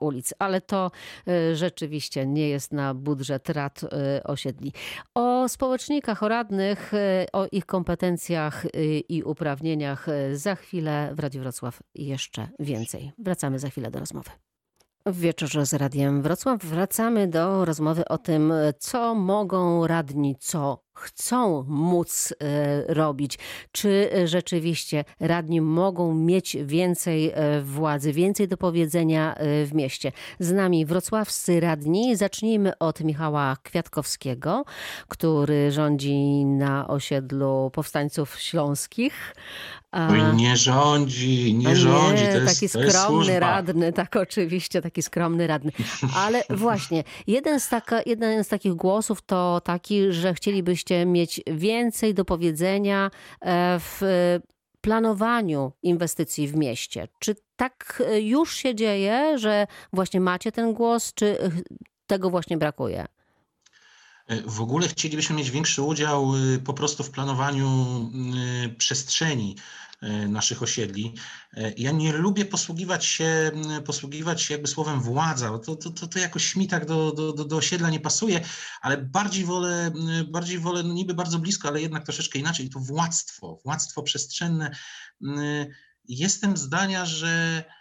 ulic, 0.00 0.34
ale 0.38 0.60
to 0.60 0.90
e, 1.28 1.56
rzeczywiście 1.56 2.26
nie 2.26 2.48
jest 2.48 2.72
na 2.72 2.94
budżet 2.94 3.48
rad 3.48 3.80
osiedli. 4.24 4.72
O 5.14 5.48
społecznikach, 5.48 6.22
o 6.22 6.28
radnych, 6.28 6.92
o 7.32 7.46
ich 7.52 7.66
kompetencjach 7.66 8.66
i 9.08 9.22
uprawnieniach 9.22 10.06
za 10.32 10.54
chwilę 10.54 11.10
w 11.14 11.18
Radiu 11.20 11.40
Wrocław 11.40 11.82
jeszcze 11.94 12.48
więcej. 12.58 13.12
Wracamy 13.18 13.58
za 13.58 13.68
chwilę 13.70 13.90
do 13.90 13.98
rozmowy. 13.98 14.30
W 15.06 15.20
wieczorze 15.20 15.66
z 15.66 15.74
Radiem 15.74 16.22
Wrocław 16.22 16.64
wracamy 16.64 17.28
do 17.28 17.64
rozmowy 17.64 18.08
o 18.08 18.18
tym, 18.18 18.52
co 18.78 19.14
mogą 19.14 19.86
radni, 19.86 20.36
co 20.38 20.87
chcą 20.98 21.64
móc 21.68 22.34
e, 22.40 22.94
robić? 22.94 23.38
Czy 23.72 24.10
e, 24.12 24.28
rzeczywiście 24.28 25.04
radni 25.20 25.60
mogą 25.60 26.14
mieć 26.14 26.56
więcej 26.64 27.32
e, 27.34 27.62
władzy, 27.62 28.12
więcej 28.12 28.48
do 28.48 28.56
powiedzenia 28.56 29.34
w 29.64 29.70
mieście? 29.74 30.12
Z 30.38 30.52
nami 30.52 30.86
wrocławscy 30.86 31.60
radni. 31.60 32.16
Zacznijmy 32.16 32.78
od 32.78 33.00
Michała 33.00 33.56
Kwiatkowskiego, 33.62 34.64
który 35.08 35.70
rządzi 35.72 36.44
na 36.44 36.88
osiedlu 36.88 37.70
powstańców 37.74 38.40
śląskich. 38.40 39.34
Oj, 39.92 40.36
nie 40.36 40.56
rządzi, 40.56 41.54
nie, 41.54 41.68
A 41.68 41.74
rządzi. 41.74 42.22
Nie, 42.22 42.32
to 42.32 42.38
jest, 42.38 42.54
taki 42.54 42.64
jest 42.64 42.74
skromny 42.74 43.24
służba. 43.24 43.38
radny, 43.38 43.92
tak 43.92 44.16
oczywiście, 44.16 44.82
taki 44.82 45.02
skromny 45.02 45.46
radny. 45.46 45.72
Ale 46.16 46.42
właśnie, 46.50 47.04
jeden 47.26 47.60
z, 47.60 47.68
taka, 47.68 48.00
jeden 48.06 48.44
z 48.44 48.48
takich 48.48 48.74
głosów 48.74 49.22
to 49.22 49.60
taki, 49.64 50.12
że 50.12 50.34
chcielibyście 50.34 50.87
mieć 51.06 51.40
więcej 51.46 52.14
do 52.14 52.24
powiedzenia 52.24 53.10
e, 53.40 53.78
w 53.80 54.02
planowaniu 54.80 55.72
inwestycji 55.82 56.48
w 56.48 56.56
mieście. 56.56 57.08
Czy 57.18 57.36
tak 57.56 58.02
e, 58.06 58.20
już 58.20 58.56
się 58.56 58.74
dzieje, 58.74 59.38
że 59.38 59.66
właśnie 59.92 60.20
macie 60.20 60.52
ten 60.52 60.72
głos, 60.72 61.14
czy 61.14 61.40
e, 61.40 61.50
tego 62.06 62.30
właśnie 62.30 62.58
brakuje? 62.58 63.06
W 64.46 64.60
ogóle 64.60 64.88
chcielibyśmy 64.88 65.36
mieć 65.36 65.50
większy 65.50 65.82
udział 65.82 66.36
y, 66.36 66.58
po 66.58 66.74
prostu 66.74 67.04
w 67.04 67.10
planowaniu 67.10 67.86
y, 68.64 68.68
przestrzeni 68.68 69.56
naszych 70.28 70.62
osiedli. 70.62 71.14
Ja 71.76 71.90
nie 71.90 72.12
lubię 72.12 72.44
posługiwać 72.44 73.04
się, 73.04 73.50
posługiwać 73.86 74.42
się 74.42 74.54
jakby 74.54 74.68
słowem 74.68 75.00
władza, 75.00 75.50
bo 75.50 75.58
to, 75.58 75.76
to, 75.76 75.90
to, 75.90 76.06
to 76.06 76.18
jakoś 76.18 76.56
mi 76.56 76.68
tak 76.68 76.86
do, 76.86 77.12
do, 77.12 77.32
do 77.32 77.56
osiedla 77.56 77.90
nie 77.90 78.00
pasuje, 78.00 78.40
ale 78.80 78.96
bardziej 78.96 79.44
wolę, 79.44 79.90
bardziej 80.28 80.58
wolę, 80.58 80.82
no 80.82 80.94
niby 80.94 81.14
bardzo 81.14 81.38
blisko, 81.38 81.68
ale 81.68 81.80
jednak 81.80 82.04
troszeczkę 82.04 82.38
inaczej, 82.38 82.70
to 82.70 82.78
władztwo, 82.78 83.58
władztwo 83.64 84.02
przestrzenne. 84.02 84.76
Jestem 86.08 86.56
zdania, 86.56 87.06
że 87.06 87.64
E, 87.64 87.77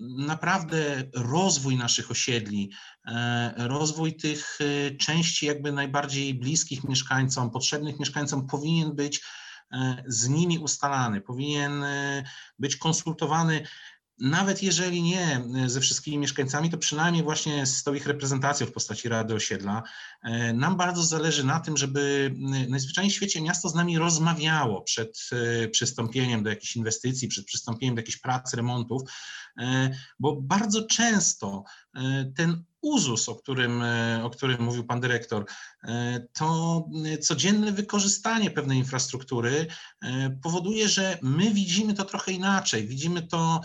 naprawdę 0.00 1.02
rozwój 1.14 1.76
naszych 1.76 2.10
osiedli, 2.10 2.70
e, 3.06 3.54
rozwój 3.56 4.16
tych 4.16 4.58
e, 4.60 4.96
części 4.96 5.46
jakby 5.46 5.72
najbardziej 5.72 6.34
bliskich 6.34 6.84
mieszkańcom, 6.84 7.50
potrzebnych 7.50 8.00
mieszkańcom 8.00 8.46
powinien 8.46 8.94
być 8.94 9.20
z 10.06 10.28
nimi 10.28 10.58
ustalany, 10.58 11.20
powinien 11.20 11.84
być 12.58 12.76
konsultowany 12.76 13.66
nawet 14.18 14.62
jeżeli 14.62 15.02
nie 15.02 15.42
e, 15.64 15.68
ze 15.68 15.80
wszystkimi 15.80 16.18
mieszkańcami, 16.18 16.70
to 16.70 16.78
przynajmniej 16.78 17.22
właśnie 17.22 17.66
z 17.66 17.82
tą 17.82 17.94
ich 17.94 18.06
reprezentacją 18.06 18.66
w 18.66 18.72
postaci 18.72 19.08
Rady 19.08 19.34
Osiedla. 19.34 19.82
E, 20.22 20.52
nam 20.52 20.76
bardzo 20.76 21.02
zależy 21.02 21.44
na 21.44 21.60
tym, 21.60 21.76
żeby 21.76 22.34
najzwyczajniej 22.68 23.12
w 23.12 23.16
świecie 23.16 23.40
miasto 23.40 23.68
z 23.68 23.74
nami 23.74 23.98
rozmawiało 23.98 24.82
przed 24.82 25.30
e, 25.32 25.68
przystąpieniem 25.68 26.42
do 26.42 26.50
jakichś 26.50 26.76
inwestycji, 26.76 27.28
przed 27.28 27.46
przystąpieniem 27.46 27.94
do 27.94 28.00
jakichś 28.00 28.18
prac, 28.18 28.54
remontów, 28.54 29.02
bo 30.18 30.42
bardzo 30.42 30.86
często 30.86 31.64
ten 32.36 32.64
uzus, 32.82 33.28
o 33.28 33.34
którym, 33.34 33.82
o 34.22 34.30
którym 34.30 34.62
mówił 34.62 34.84
pan 34.84 35.00
dyrektor, 35.00 35.44
to 36.32 36.84
codzienne 37.20 37.72
wykorzystanie 37.72 38.50
pewnej 38.50 38.78
infrastruktury 38.78 39.66
powoduje, 40.42 40.88
że 40.88 41.18
my 41.22 41.50
widzimy 41.50 41.94
to 41.94 42.04
trochę 42.04 42.32
inaczej. 42.32 42.86
Widzimy 42.86 43.22
to 43.22 43.60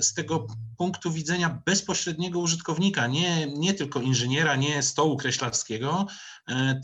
z 0.00 0.14
tego 0.14 0.46
punktu 0.78 1.12
widzenia 1.12 1.62
bezpośredniego 1.66 2.38
użytkownika, 2.38 3.06
nie, 3.06 3.46
nie 3.46 3.74
tylko 3.74 4.00
inżyniera, 4.00 4.56
nie 4.56 4.82
stołu 4.82 5.16
kreślarskiego, 5.16 6.06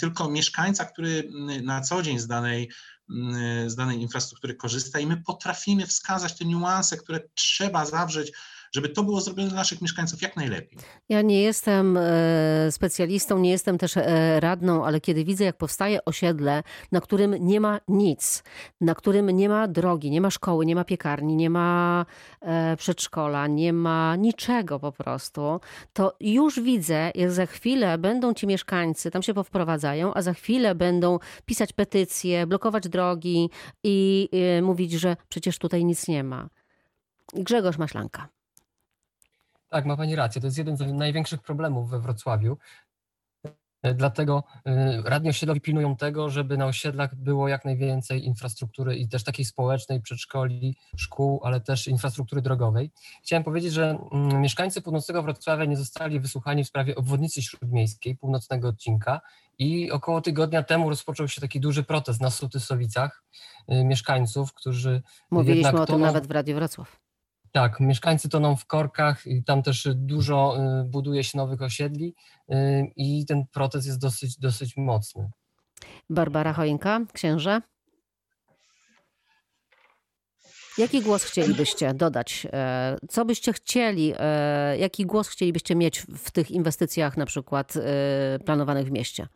tylko 0.01 0.31
mieszkańca, 0.31 0.85
który 0.85 1.31
na 1.63 1.81
co 1.81 2.03
dzień 2.03 2.19
z 2.19 2.27
danej 2.27 2.71
z 3.67 3.75
danej 3.75 4.01
infrastruktury 4.01 4.55
korzysta 4.55 5.01
i 5.01 5.07
my 5.07 5.17
potrafimy 5.17 5.87
wskazać 5.87 6.39
te 6.39 6.45
niuanse, 6.45 6.97
które 6.97 7.21
trzeba 7.35 7.87
zawrzeć 7.87 8.33
żeby 8.73 8.89
to 8.89 9.03
było 9.03 9.21
zrobione 9.21 9.49
dla 9.49 9.59
naszych 9.59 9.83
mieszkańców 9.83 10.23
jak 10.23 10.37
najlepiej. 10.37 10.79
Ja 11.09 11.23
nie 11.23 11.43
jestem 11.43 11.97
e, 11.97 12.03
specjalistą, 12.71 13.39
nie 13.39 13.51
jestem 13.51 13.79
też 13.79 13.97
e, 13.97 14.41
radną, 14.41 14.85
ale 14.85 15.01
kiedy 15.01 15.25
widzę, 15.25 15.45
jak 15.45 15.57
powstaje 15.57 16.05
osiedle, 16.05 16.63
na 16.93 17.01
którym 17.01 17.35
nie 17.41 17.61
ma 17.61 17.81
nic, 17.89 18.43
na 18.81 18.95
którym 18.95 19.31
nie 19.31 19.49
ma 19.49 19.69
drogi, 19.69 20.11
nie 20.11 20.21
ma 20.21 20.31
szkoły, 20.31 20.67
nie 20.67 20.75
ma 20.75 20.85
piekarni, 20.85 21.37
nie 21.37 21.51
ma 21.51 22.07
e, 22.41 22.77
przedszkola, 22.77 23.47
nie 23.47 23.73
ma 23.73 24.17
niczego 24.17 24.81
po 24.81 24.93
prostu, 24.93 25.61
to 25.93 26.17
już 26.21 26.61
widzę, 26.61 27.11
jak 27.15 27.31
za 27.31 27.47
chwilę 27.47 27.99
będą 27.99 28.35
ci 28.35 28.47
mieszkańcy 28.47 29.11
tam 29.11 29.23
się 29.23 29.35
powprowadzają, 29.35 30.15
a 30.15 30.23
za 30.23 30.35
chwilę 30.35 30.75
będą 30.75 31.19
pisać 31.47 31.73
petycje, 31.73 32.47
blokować 32.47 32.89
drogi 32.89 33.51
i 33.85 34.29
mówić, 34.63 34.93
że 34.93 35.17
przecież 35.29 35.59
tutaj 35.59 35.85
nic 35.85 36.09
nie 36.09 36.25
ma. 36.25 36.49
Grzegorz 37.35 37.79
Maślanka. 37.79 38.29
Tak, 39.73 39.87
ma 39.87 39.97
Pani 39.97 40.17
rację. 40.17 40.41
To 40.41 40.47
jest 40.47 40.59
jeden 40.59 40.77
z 40.77 40.81
największych 40.93 41.43
problemów 41.43 41.91
we 41.91 42.01
Wrocławiu. 42.01 42.59
E, 43.83 43.95
dlatego 43.95 44.45
e, 44.67 45.03
radni 45.05 45.31
osiedlowi 45.31 45.61
pilnują 45.61 45.97
tego, 45.97 46.31
żeby 46.31 46.57
na 46.57 46.67
osiedlach 46.67 47.15
było 47.15 47.49
jak 47.49 47.65
najwięcej 47.65 48.25
infrastruktury 48.25 48.97
i 48.97 49.09
też 49.09 49.25
takiej 49.25 49.45
społecznej, 49.45 50.01
przedszkoli, 50.01 50.77
szkół, 50.97 51.41
ale 51.45 51.61
też 51.61 51.89
infrastruktury 51.89 52.43
drogowej. 52.43 52.91
Chciałem 53.23 53.45
powiedzieć, 53.45 53.73
że 53.73 53.99
mm, 54.13 54.41
mieszkańcy 54.41 54.83
północnego 54.83 55.23
Wrocławia 55.23 55.65
nie 55.65 55.77
zostali 55.77 56.21
wysłuchani 56.21 56.65
w 56.65 56.69
sprawie 56.69 56.95
obwodnicy 56.95 57.43
śródmiejskiej, 57.43 58.17
północnego 58.17 58.69
odcinka 58.69 59.21
i 59.59 59.91
około 59.91 60.21
tygodnia 60.21 60.63
temu 60.63 60.89
rozpoczął 60.89 61.29
się 61.29 61.41
taki 61.41 61.61
duży 61.61 61.83
protest 61.83 62.21
na 62.21 62.31
Sutysowicach 62.31 63.25
e, 63.69 63.85
mieszkańców, 63.85 64.53
którzy 64.53 65.03
Mówiliśmy 65.31 65.81
o 65.81 65.87
tym 65.87 66.01
nawet 66.01 66.27
w 66.27 66.31
Radiu 66.31 66.55
Wrocław. 66.55 67.02
Tak, 67.53 67.81
mieszkańcy 67.81 68.29
toną 68.29 68.57
w 68.57 68.67
korkach 68.67 69.27
i 69.27 69.45
tam 69.45 69.63
też 69.63 69.89
dużo 69.95 70.57
y, 70.81 70.85
buduje 70.85 71.25
się 71.25 71.39
nowych 71.39 71.63
osiedli 71.63 72.15
y, 72.51 72.55
i 72.97 73.27
ten 73.27 73.45
protest 73.53 73.87
jest 73.87 74.01
dosyć, 74.01 74.39
dosyć 74.39 74.77
mocny. 74.77 75.31
Barbara 76.11 76.53
Choinka, 76.53 77.01
księże. 77.13 77.61
Jaki 80.79 81.01
głos 81.01 81.25
chcielibyście 81.25 81.95
dodać? 81.95 82.47
E, 82.53 82.97
co 83.09 83.25
byście 83.25 83.53
chcieli, 83.53 84.13
e, 84.19 84.79
jaki 84.79 85.07
głos 85.07 85.29
chcielibyście 85.29 85.75
mieć 85.75 86.01
w 86.01 86.31
tych 86.31 86.51
inwestycjach 86.51 87.17
na 87.17 87.27
przykład 87.27 87.75
e, 87.77 88.39
planowanych 88.45 88.87
w 88.87 88.91
mieście? 88.91 89.29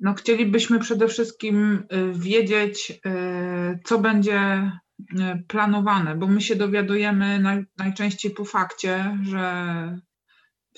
No, 0.00 0.14
chcielibyśmy 0.14 0.78
przede 0.78 1.08
wszystkim 1.08 1.86
wiedzieć, 2.12 3.00
co 3.84 3.98
będzie 3.98 4.70
planowane, 5.48 6.14
bo 6.14 6.26
my 6.26 6.40
się 6.40 6.56
dowiadujemy 6.56 7.40
naj, 7.40 7.64
najczęściej 7.78 8.30
po 8.30 8.44
fakcie, 8.44 9.18
że 9.22 9.98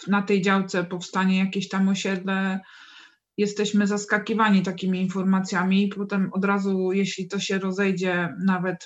na 0.07 0.23
tej 0.23 0.43
działce 0.43 0.85
powstanie 0.85 1.39
jakieś 1.39 1.69
tam 1.69 1.89
osiedle. 1.89 2.61
Jesteśmy 3.37 3.87
zaskakiwani 3.87 4.63
takimi 4.63 5.01
informacjami, 5.01 5.85
i 5.85 5.89
potem 5.89 6.31
od 6.33 6.45
razu, 6.45 6.93
jeśli 6.93 7.29
to 7.29 7.39
się 7.39 7.59
rozejdzie 7.59 8.35
nawet 8.45 8.85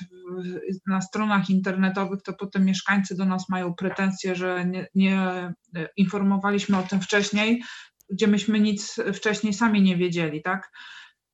na 0.87 1.01
stronach 1.01 1.51
internetowych, 1.51 2.23
to 2.23 2.33
potem 2.33 2.65
mieszkańcy 2.65 3.17
do 3.17 3.25
nas 3.25 3.49
mają 3.49 3.75
pretensje, 3.75 4.35
że 4.37 4.65
nie, 4.65 4.87
nie 4.95 5.53
informowaliśmy 5.97 6.79
o 6.79 6.83
tym 6.83 7.01
wcześniej, 7.01 7.63
gdzie 8.11 8.27
myśmy 8.27 8.61
nic 8.61 9.01
wcześniej 9.15 9.53
sami 9.53 9.83
nie 9.83 9.97
wiedzieli, 9.97 10.43
tak? 10.43 10.71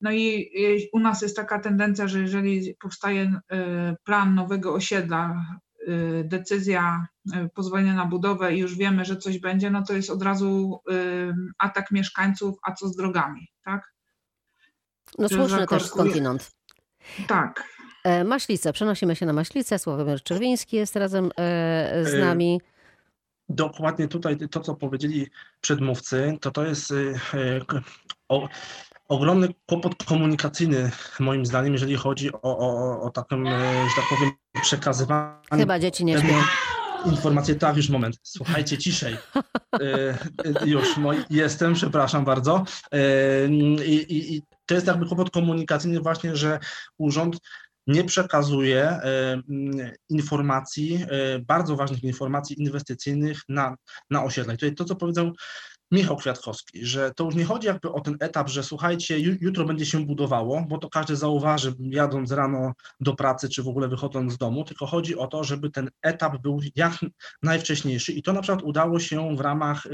No 0.00 0.12
i 0.12 0.50
u 0.92 1.00
nas 1.00 1.22
jest 1.22 1.36
taka 1.36 1.58
tendencja, 1.60 2.08
że 2.08 2.20
jeżeli 2.20 2.74
powstaje 2.80 3.22
y, 3.22 3.96
plan 4.04 4.34
nowego 4.34 4.74
osiedla, 4.74 5.44
y, 5.88 6.24
decyzja 6.24 7.06
y, 7.26 7.48
pozwolenia 7.54 7.94
na 7.94 8.06
budowę 8.06 8.54
i 8.54 8.58
już 8.58 8.76
wiemy, 8.76 9.04
że 9.04 9.16
coś 9.16 9.38
będzie, 9.38 9.70
no 9.70 9.82
to 9.82 9.92
jest 9.92 10.10
od 10.10 10.22
razu 10.22 10.80
atak 11.58 11.90
mieszkańców, 11.90 12.58
a 12.62 12.72
co 12.72 12.88
z 12.88 12.96
drogami, 12.96 13.48
tak? 13.64 13.92
No 15.18 15.28
słuszny 15.28 15.66
też 15.66 15.86
skądinąd. 15.86 16.50
Tak. 17.28 17.64
E, 18.04 18.24
Maślice, 18.24 18.72
przenosimy 18.72 19.16
się 19.16 19.26
na 19.26 19.32
Maślicę. 19.32 19.78
Sławomir 19.78 20.22
Czerwiński 20.22 20.76
jest 20.76 20.96
razem 20.96 21.30
e, 21.38 22.04
z 22.04 22.14
e, 22.14 22.18
nami. 22.18 22.60
Dokładnie 23.48 24.08
tutaj 24.08 24.36
to, 24.50 24.60
co 24.60 24.74
powiedzieli 24.74 25.26
przedmówcy, 25.60 26.38
to 26.40 26.50
to 26.50 26.64
jest 26.64 26.92
o, 28.28 28.48
ogromny 29.08 29.48
kłopot 29.66 30.04
komunikacyjny, 30.04 30.90
moim 31.20 31.46
zdaniem, 31.46 31.72
jeżeli 31.72 31.96
chodzi 31.96 32.32
o, 32.32 32.40
o, 32.42 33.00
o 33.02 33.10
taką, 33.10 33.36
e, 33.36 33.60
że 33.88 33.96
tak 33.96 34.04
powiem, 34.10 34.30
przekazywanie. 34.62 35.34
Chyba 35.52 35.78
dzieci 35.78 36.04
nie 36.04 36.18
śpią. 36.18 36.34
Informacje, 37.06 37.54
tak, 37.54 37.76
już 37.76 37.88
moment. 37.88 38.16
Słuchajcie 38.22 38.78
ciszej. 38.78 39.16
E, 39.34 39.38
e, 39.82 40.66
już, 40.66 40.96
moi, 40.96 41.18
jestem, 41.30 41.74
przepraszam 41.74 42.24
bardzo. 42.24 42.64
I, 43.86 44.42
to 44.66 44.74
jest 44.74 44.86
jakby 44.86 45.06
kłopot 45.06 45.30
komunikacyjny 45.30 46.00
właśnie, 46.00 46.36
że 46.36 46.58
urząd 46.98 47.38
nie 47.86 48.04
przekazuje 48.04 49.00
informacji, 50.08 51.04
bardzo 51.46 51.76
ważnych 51.76 52.04
informacji 52.04 52.62
inwestycyjnych 52.62 53.40
na, 53.48 53.76
na 54.10 54.24
osiedla. 54.24 54.52
I 54.52 54.56
tutaj 54.56 54.74
to, 54.74 54.84
co 54.84 54.96
powiedzą 54.96 55.32
Michał 55.92 56.16
Kwiatkowski, 56.16 56.86
że 56.86 57.12
to 57.16 57.24
już 57.24 57.34
nie 57.34 57.44
chodzi 57.44 57.66
jakby 57.66 57.92
o 57.92 58.00
ten 58.00 58.16
etap, 58.20 58.48
że 58.48 58.62
słuchajcie, 58.62 59.18
jutro 59.20 59.64
będzie 59.64 59.86
się 59.86 60.06
budowało, 60.06 60.64
bo 60.68 60.78
to 60.78 60.88
każdy 60.88 61.16
zauważy 61.16 61.74
jadąc 61.78 62.32
rano 62.32 62.72
do 63.00 63.14
pracy, 63.14 63.48
czy 63.48 63.62
w 63.62 63.68
ogóle 63.68 63.88
wychodząc 63.88 64.32
z 64.32 64.38
domu, 64.38 64.64
tylko 64.64 64.86
chodzi 64.86 65.16
o 65.16 65.26
to, 65.26 65.44
żeby 65.44 65.70
ten 65.70 65.90
etap 66.02 66.42
był 66.42 66.60
jak 66.76 66.92
najwcześniejszy. 67.42 68.12
I 68.12 68.22
to 68.22 68.32
na 68.32 68.42
przykład 68.42 68.62
udało 68.62 69.00
się 69.00 69.36
w 69.36 69.40
ramach 69.40 69.86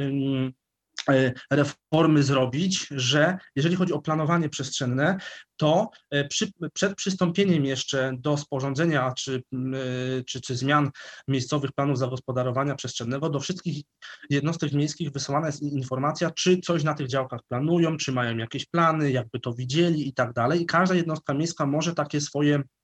reformy 1.50 2.22
zrobić, 2.22 2.86
że 2.90 3.38
jeżeli 3.56 3.76
chodzi 3.76 3.92
o 3.92 4.02
planowanie 4.02 4.48
przestrzenne, 4.48 5.18
to 5.56 5.90
e, 6.10 6.28
przy, 6.28 6.50
przed 6.72 6.94
przystąpieniem 6.94 7.64
jeszcze 7.64 8.12
do 8.18 8.36
sporządzenia 8.36 9.12
czy, 9.18 9.42
e, 9.52 10.22
czy, 10.24 10.40
czy 10.40 10.56
zmian 10.56 10.90
miejscowych 11.28 11.72
planów 11.72 11.98
zagospodarowania 11.98 12.74
przestrzennego 12.74 13.30
do 13.30 13.40
wszystkich 13.40 13.84
jednostek 14.30 14.72
miejskich 14.72 15.10
wysyłana 15.10 15.46
jest 15.46 15.62
informacja, 15.62 16.30
czy 16.30 16.58
coś 16.60 16.84
na 16.84 16.94
tych 16.94 17.08
działkach 17.08 17.40
planują, 17.48 17.96
czy 17.96 18.12
mają 18.12 18.36
jakieś 18.36 18.66
plany, 18.66 19.10
jakby 19.10 19.40
to 19.40 19.52
widzieli 19.52 20.08
i 20.08 20.14
tak 20.14 20.32
dalej. 20.32 20.62
I 20.62 20.66
każda 20.66 20.94
jednostka 20.94 21.34
miejska 21.34 21.66
może 21.66 21.94
takie 21.94 22.20
swoje 22.20 22.62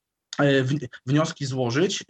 wnioski 1.05 1.45
złożyć, 1.45 2.03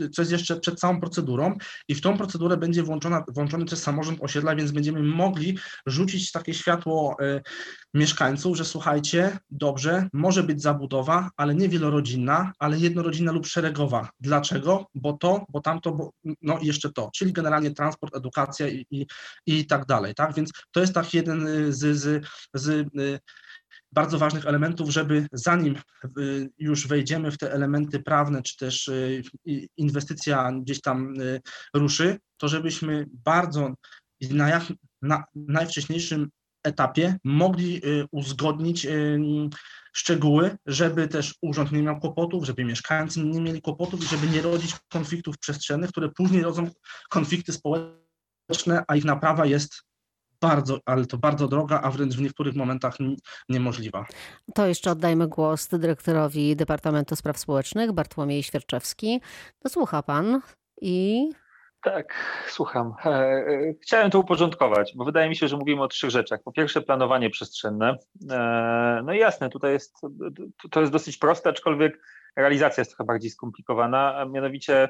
e, 0.00 0.08
co 0.08 0.22
jest 0.22 0.32
jeszcze 0.32 0.60
przed 0.60 0.80
całą 0.80 1.00
procedurą 1.00 1.56
i 1.88 1.94
w 1.94 2.00
tą 2.00 2.16
procedurę 2.18 2.56
będzie 2.56 2.82
włączona, 2.82 3.24
włączony 3.28 3.64
też 3.64 3.78
samorząd 3.78 4.18
osiedla, 4.22 4.56
więc 4.56 4.70
będziemy 4.70 5.02
mogli 5.02 5.58
rzucić 5.86 6.32
takie 6.32 6.54
światło 6.54 7.16
e, 7.20 7.40
mieszkańców, 7.94 8.56
że 8.56 8.64
słuchajcie, 8.64 9.38
dobrze, 9.50 10.08
może 10.12 10.42
być 10.42 10.62
zabudowa, 10.62 11.30
ale 11.36 11.54
nie 11.54 11.68
wielorodzinna, 11.68 12.52
ale 12.58 12.78
jednorodzinna 12.78 13.32
lub 13.32 13.46
szeregowa. 13.46 14.10
Dlaczego? 14.20 14.86
Bo 14.94 15.12
to, 15.12 15.46
bo 15.48 15.60
tamto, 15.60 15.92
bo, 15.92 16.12
no 16.42 16.58
i 16.58 16.66
jeszcze 16.66 16.92
to, 16.92 17.10
czyli 17.14 17.32
generalnie 17.32 17.70
transport, 17.70 18.16
edukacja 18.16 18.68
i, 18.68 18.86
i, 18.90 19.06
i 19.46 19.66
tak 19.66 19.86
dalej, 19.86 20.14
tak? 20.14 20.34
Więc 20.34 20.50
to 20.70 20.80
jest 20.80 20.94
tak 20.94 21.14
jeden 21.14 21.72
z, 21.72 21.96
z, 21.96 22.26
z 22.54 22.88
bardzo 23.92 24.18
ważnych 24.18 24.46
elementów, 24.46 24.90
żeby 24.90 25.26
zanim 25.32 25.76
y, 26.18 26.50
już 26.58 26.86
wejdziemy 26.86 27.30
w 27.30 27.38
te 27.38 27.52
elementy 27.52 28.00
prawne, 28.00 28.42
czy 28.42 28.56
też 28.56 28.88
y, 28.88 29.22
inwestycja 29.76 30.52
gdzieś 30.52 30.80
tam 30.80 31.20
y, 31.20 31.40
ruszy, 31.74 32.18
to 32.36 32.48
żebyśmy 32.48 33.06
bardzo 33.12 33.74
na, 34.30 34.48
jak, 34.48 34.62
na 35.02 35.24
najwcześniejszym 35.34 36.30
etapie 36.64 37.16
mogli 37.24 37.80
uzgodnić 38.10 38.86
szczegóły, 39.92 40.56
żeby 40.66 41.08
też 41.08 41.34
urząd 41.42 41.72
nie 41.72 41.82
miał 41.82 42.00
kłopotów, 42.00 42.44
żeby 42.46 42.64
mieszkańcy 42.64 43.24
nie 43.24 43.40
mieli 43.40 43.62
kłopotów 43.62 44.04
i 44.04 44.08
żeby 44.08 44.26
nie 44.26 44.42
rodzić 44.42 44.76
konfliktów 44.88 45.38
przestrzennych, 45.38 45.90
które 45.90 46.08
później 46.08 46.42
rodzą 46.42 46.70
konflikty 47.10 47.52
społeczne, 47.52 48.84
a 48.88 48.96
ich 48.96 49.04
naprawa 49.04 49.46
jest 49.46 49.84
bardzo, 50.42 50.80
ale 50.86 51.06
to 51.06 51.18
bardzo 51.18 51.48
droga, 51.48 51.80
a 51.82 51.90
wręcz 51.90 52.14
w 52.14 52.20
niektórych 52.20 52.54
momentach 52.54 52.96
niemożliwa. 53.48 54.06
To 54.54 54.66
jeszcze 54.66 54.90
oddajmy 54.90 55.28
głos 55.28 55.68
dyrektorowi 55.68 56.56
Departamentu 56.56 57.16
Spraw 57.16 57.38
Społecznych, 57.38 57.92
Bartłomiej 57.92 58.42
Świerczewski. 58.42 59.20
To 59.58 59.68
słucha 59.68 60.02
pan 60.02 60.40
i 60.80 61.28
tak, 61.82 62.14
słucham. 62.48 62.94
E, 63.04 63.08
e, 63.08 63.74
chciałem 63.82 64.10
to 64.10 64.18
uporządkować, 64.18 64.92
bo 64.96 65.04
wydaje 65.04 65.28
mi 65.28 65.36
się, 65.36 65.48
że 65.48 65.56
mówimy 65.56 65.82
o 65.82 65.88
trzech 65.88 66.10
rzeczach. 66.10 66.42
Po 66.44 66.52
pierwsze, 66.52 66.80
planowanie 66.80 67.30
przestrzenne. 67.30 67.96
E, 68.30 69.02
no 69.04 69.12
i 69.12 69.18
jasne, 69.18 69.50
tutaj 69.50 69.72
jest, 69.72 69.96
to 70.70 70.80
jest 70.80 70.92
dosyć 70.92 71.18
proste, 71.18 71.50
aczkolwiek 71.50 72.00
realizacja 72.36 72.80
jest 72.80 72.90
trochę 72.90 73.04
bardziej 73.04 73.30
skomplikowana, 73.30 74.26
mianowicie 74.30 74.88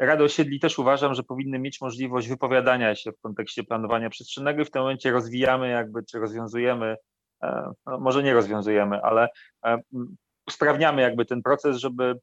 Rady 0.00 0.24
Osiedli 0.24 0.60
też 0.60 0.78
uważam, 0.78 1.14
że 1.14 1.22
powinny 1.22 1.58
mieć 1.58 1.80
możliwość 1.80 2.28
wypowiadania 2.28 2.94
się 2.94 3.12
w 3.12 3.20
kontekście 3.20 3.64
planowania 3.64 4.10
przestrzennego 4.10 4.62
i 4.62 4.64
w 4.64 4.70
tym 4.70 4.82
momencie 4.82 5.10
rozwijamy 5.10 5.68
jakby, 5.68 6.04
czy 6.04 6.18
rozwiązujemy, 6.18 6.96
no 7.86 8.00
może 8.00 8.22
nie 8.22 8.34
rozwiązujemy, 8.34 9.02
ale 9.02 9.28
usprawniamy 10.50 11.02
jakby 11.02 11.24
ten 11.24 11.42
proces, 11.42 11.76
żeby 11.76 12.14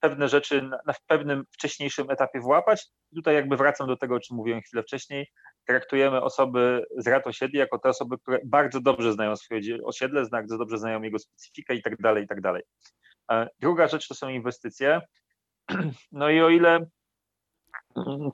pewne 0.00 0.28
rzeczy 0.28 0.62
na, 0.86 0.92
w 0.92 1.02
pewnym 1.06 1.44
wcześniejszym 1.52 2.10
etapie 2.10 2.40
włapać. 2.40 2.86
Tutaj 3.14 3.34
jakby 3.34 3.56
wracam 3.56 3.86
do 3.86 3.96
tego, 3.96 4.14
o 4.14 4.20
czym 4.20 4.36
mówiłem 4.36 4.60
chwilę 4.60 4.82
wcześniej. 4.82 5.26
Traktujemy 5.66 6.22
osoby 6.22 6.84
z 6.96 7.06
rad 7.06 7.26
osiedli 7.26 7.58
jako 7.58 7.78
te 7.78 7.88
osoby, 7.88 8.18
które 8.18 8.38
bardzo 8.44 8.80
dobrze 8.80 9.12
znają 9.12 9.36
swoje 9.36 9.60
osiedle, 9.84 10.26
bardzo 10.30 10.58
dobrze 10.58 10.78
znają 10.78 11.02
jego 11.02 11.18
specyfikę 11.18 11.74
i 11.74 11.82
tak 11.82 11.96
dalej, 11.96 12.24
i 12.24 12.26
tak 12.26 12.40
dalej. 12.40 12.62
Druga 13.60 13.88
rzecz 13.88 14.08
to 14.08 14.14
są 14.14 14.28
inwestycje. 14.28 15.00
No 16.12 16.30
i 16.30 16.40
o 16.40 16.48
ile 16.48 16.86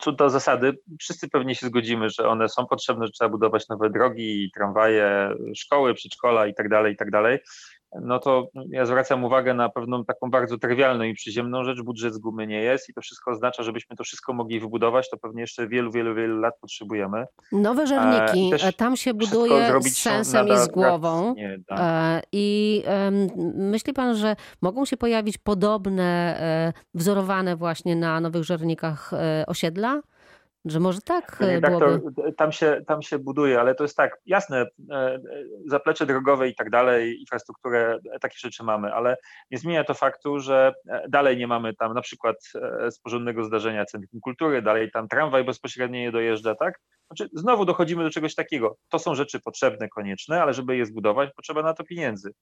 co 0.00 0.12
do 0.12 0.30
zasady, 0.30 0.78
wszyscy 1.00 1.28
pewnie 1.28 1.54
się 1.54 1.66
zgodzimy, 1.66 2.10
że 2.10 2.28
one 2.28 2.48
są 2.48 2.66
potrzebne, 2.66 3.06
że 3.06 3.12
trzeba 3.12 3.28
budować 3.28 3.68
nowe 3.68 3.90
drogi, 3.90 4.50
tramwaje, 4.54 5.30
szkoły, 5.56 5.94
przedszkola 5.94 6.46
i 6.46 6.54
tak 6.54 6.68
dalej, 6.68 6.92
i 6.92 6.96
tak 6.96 7.10
dalej 7.10 7.38
no 8.02 8.18
to 8.18 8.48
ja 8.70 8.86
zwracam 8.86 9.24
uwagę 9.24 9.54
na 9.54 9.68
pewną 9.68 10.04
taką 10.04 10.30
bardzo 10.30 10.58
trywialną 10.58 11.04
i 11.04 11.14
przyziemną 11.14 11.64
rzecz. 11.64 11.82
Budżet 11.82 12.14
z 12.14 12.18
gumy 12.18 12.46
nie 12.46 12.62
jest 12.62 12.88
i 12.88 12.94
to 12.94 13.00
wszystko 13.00 13.30
oznacza, 13.30 13.62
żebyśmy 13.62 13.96
to 13.96 14.04
wszystko 14.04 14.32
mogli 14.32 14.60
wybudować, 14.60 15.10
to 15.10 15.16
pewnie 15.16 15.40
jeszcze 15.40 15.68
wielu, 15.68 15.92
wielu, 15.92 16.14
wielu 16.14 16.40
lat 16.40 16.54
potrzebujemy. 16.60 17.24
Nowe 17.52 17.86
żerniki, 17.86 18.50
e, 18.62 18.72
tam 18.72 18.96
się 18.96 19.14
buduje 19.14 19.80
z 19.80 19.98
sensem 19.98 20.48
i 20.48 20.56
z 20.56 20.68
głową. 20.68 21.34
E, 21.70 22.22
I 22.32 22.82
myśli 23.54 23.92
pan, 23.92 24.16
że 24.16 24.36
mogą 24.62 24.84
się 24.84 24.96
pojawić 24.96 25.38
podobne, 25.38 26.36
e, 26.40 26.72
wzorowane 26.94 27.56
właśnie 27.56 27.96
na 27.96 28.20
nowych 28.20 28.44
żernikach 28.44 29.10
osiedla? 29.46 30.02
Że 30.64 30.80
może 30.80 31.00
tak 31.00 31.38
e, 31.40 31.60
byłoby. 31.60 32.32
tam, 32.36 32.52
się, 32.52 32.82
tam 32.86 33.02
się 33.02 33.18
buduje, 33.18 33.60
ale 33.60 33.74
to 33.74 33.84
jest 33.84 33.96
tak, 33.96 34.18
jasne, 34.26 34.66
e, 34.90 34.94
e, 34.94 35.20
zaplecze 35.66 36.06
drogowe 36.06 36.48
i 36.48 36.54
tak 36.54 36.70
dalej, 36.70 37.20
infrastrukturę, 37.20 37.98
takie 38.20 38.38
rzeczy 38.38 38.62
mamy, 38.62 38.94
ale 38.94 39.16
nie 39.50 39.58
zmienia 39.58 39.84
to 39.84 39.94
faktu, 39.94 40.40
że 40.40 40.74
dalej 41.08 41.36
nie 41.36 41.46
mamy 41.46 41.74
tam 41.74 41.94
na 41.94 42.00
przykład 42.00 42.36
sporządnego 42.90 43.44
zdarzenia 43.44 43.84
Centrum 43.84 44.20
Kultury, 44.20 44.62
dalej 44.62 44.90
tam 44.90 45.08
tramwaj 45.08 45.44
bezpośrednio 45.44 45.98
nie 45.98 46.12
dojeżdża, 46.12 46.54
tak? 46.54 46.80
Znaczy, 47.06 47.30
znowu 47.32 47.64
dochodzimy 47.64 48.04
do 48.04 48.10
czegoś 48.10 48.34
takiego. 48.34 48.76
To 48.88 48.98
są 48.98 49.14
rzeczy 49.14 49.40
potrzebne, 49.40 49.88
konieczne, 49.88 50.42
ale 50.42 50.54
żeby 50.54 50.76
je 50.76 50.86
zbudować, 50.86 51.30
potrzeba 51.36 51.62
na 51.62 51.74
to 51.74 51.84
pieniędzy. 51.84 52.32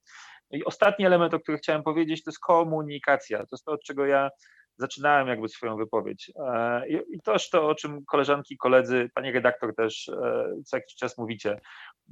I 0.51 0.65
ostatni 0.65 1.07
element, 1.07 1.35
o 1.35 1.41
którym 1.41 1.59
chciałem 1.59 1.83
powiedzieć, 1.83 2.25
to 2.25 2.31
jest 2.31 2.41
komunikacja. 2.41 3.39
To 3.39 3.49
jest 3.53 3.65
to, 3.65 3.73
od 3.73 3.83
czego 3.83 4.07
ja 4.07 4.31
zaczynałem 4.77 5.29
jakby 5.29 5.49
swoją 5.49 5.77
wypowiedź. 5.77 6.33
E, 6.37 6.89
I 6.89 7.21
też 7.25 7.51
to, 7.51 7.69
o 7.69 7.75
czym 7.75 8.05
koleżanki, 8.05 8.57
koledzy, 8.57 9.11
pani 9.15 9.33
redaktor 9.33 9.75
też 9.75 10.09
e, 10.09 10.45
co 10.65 10.77
jakiś 10.77 10.95
czas 10.95 11.19
mówicie. 11.19 11.61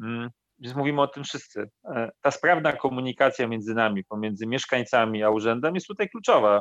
Mm, 0.03 0.31
więc 0.59 0.77
mówimy 0.77 1.03
o 1.03 1.09
tym 1.09 1.25
wszyscy. 1.25 1.71
E, 1.85 2.11
ta 2.21 2.31
sprawna 2.31 2.73
komunikacja 2.73 3.49
między 3.49 3.75
nami, 3.75 4.05
pomiędzy 4.05 4.47
mieszkańcami 4.47 5.23
a 5.23 5.31
urzędem 5.31 5.75
jest 5.75 5.87
tutaj 5.87 6.09
kluczowa. 6.09 6.61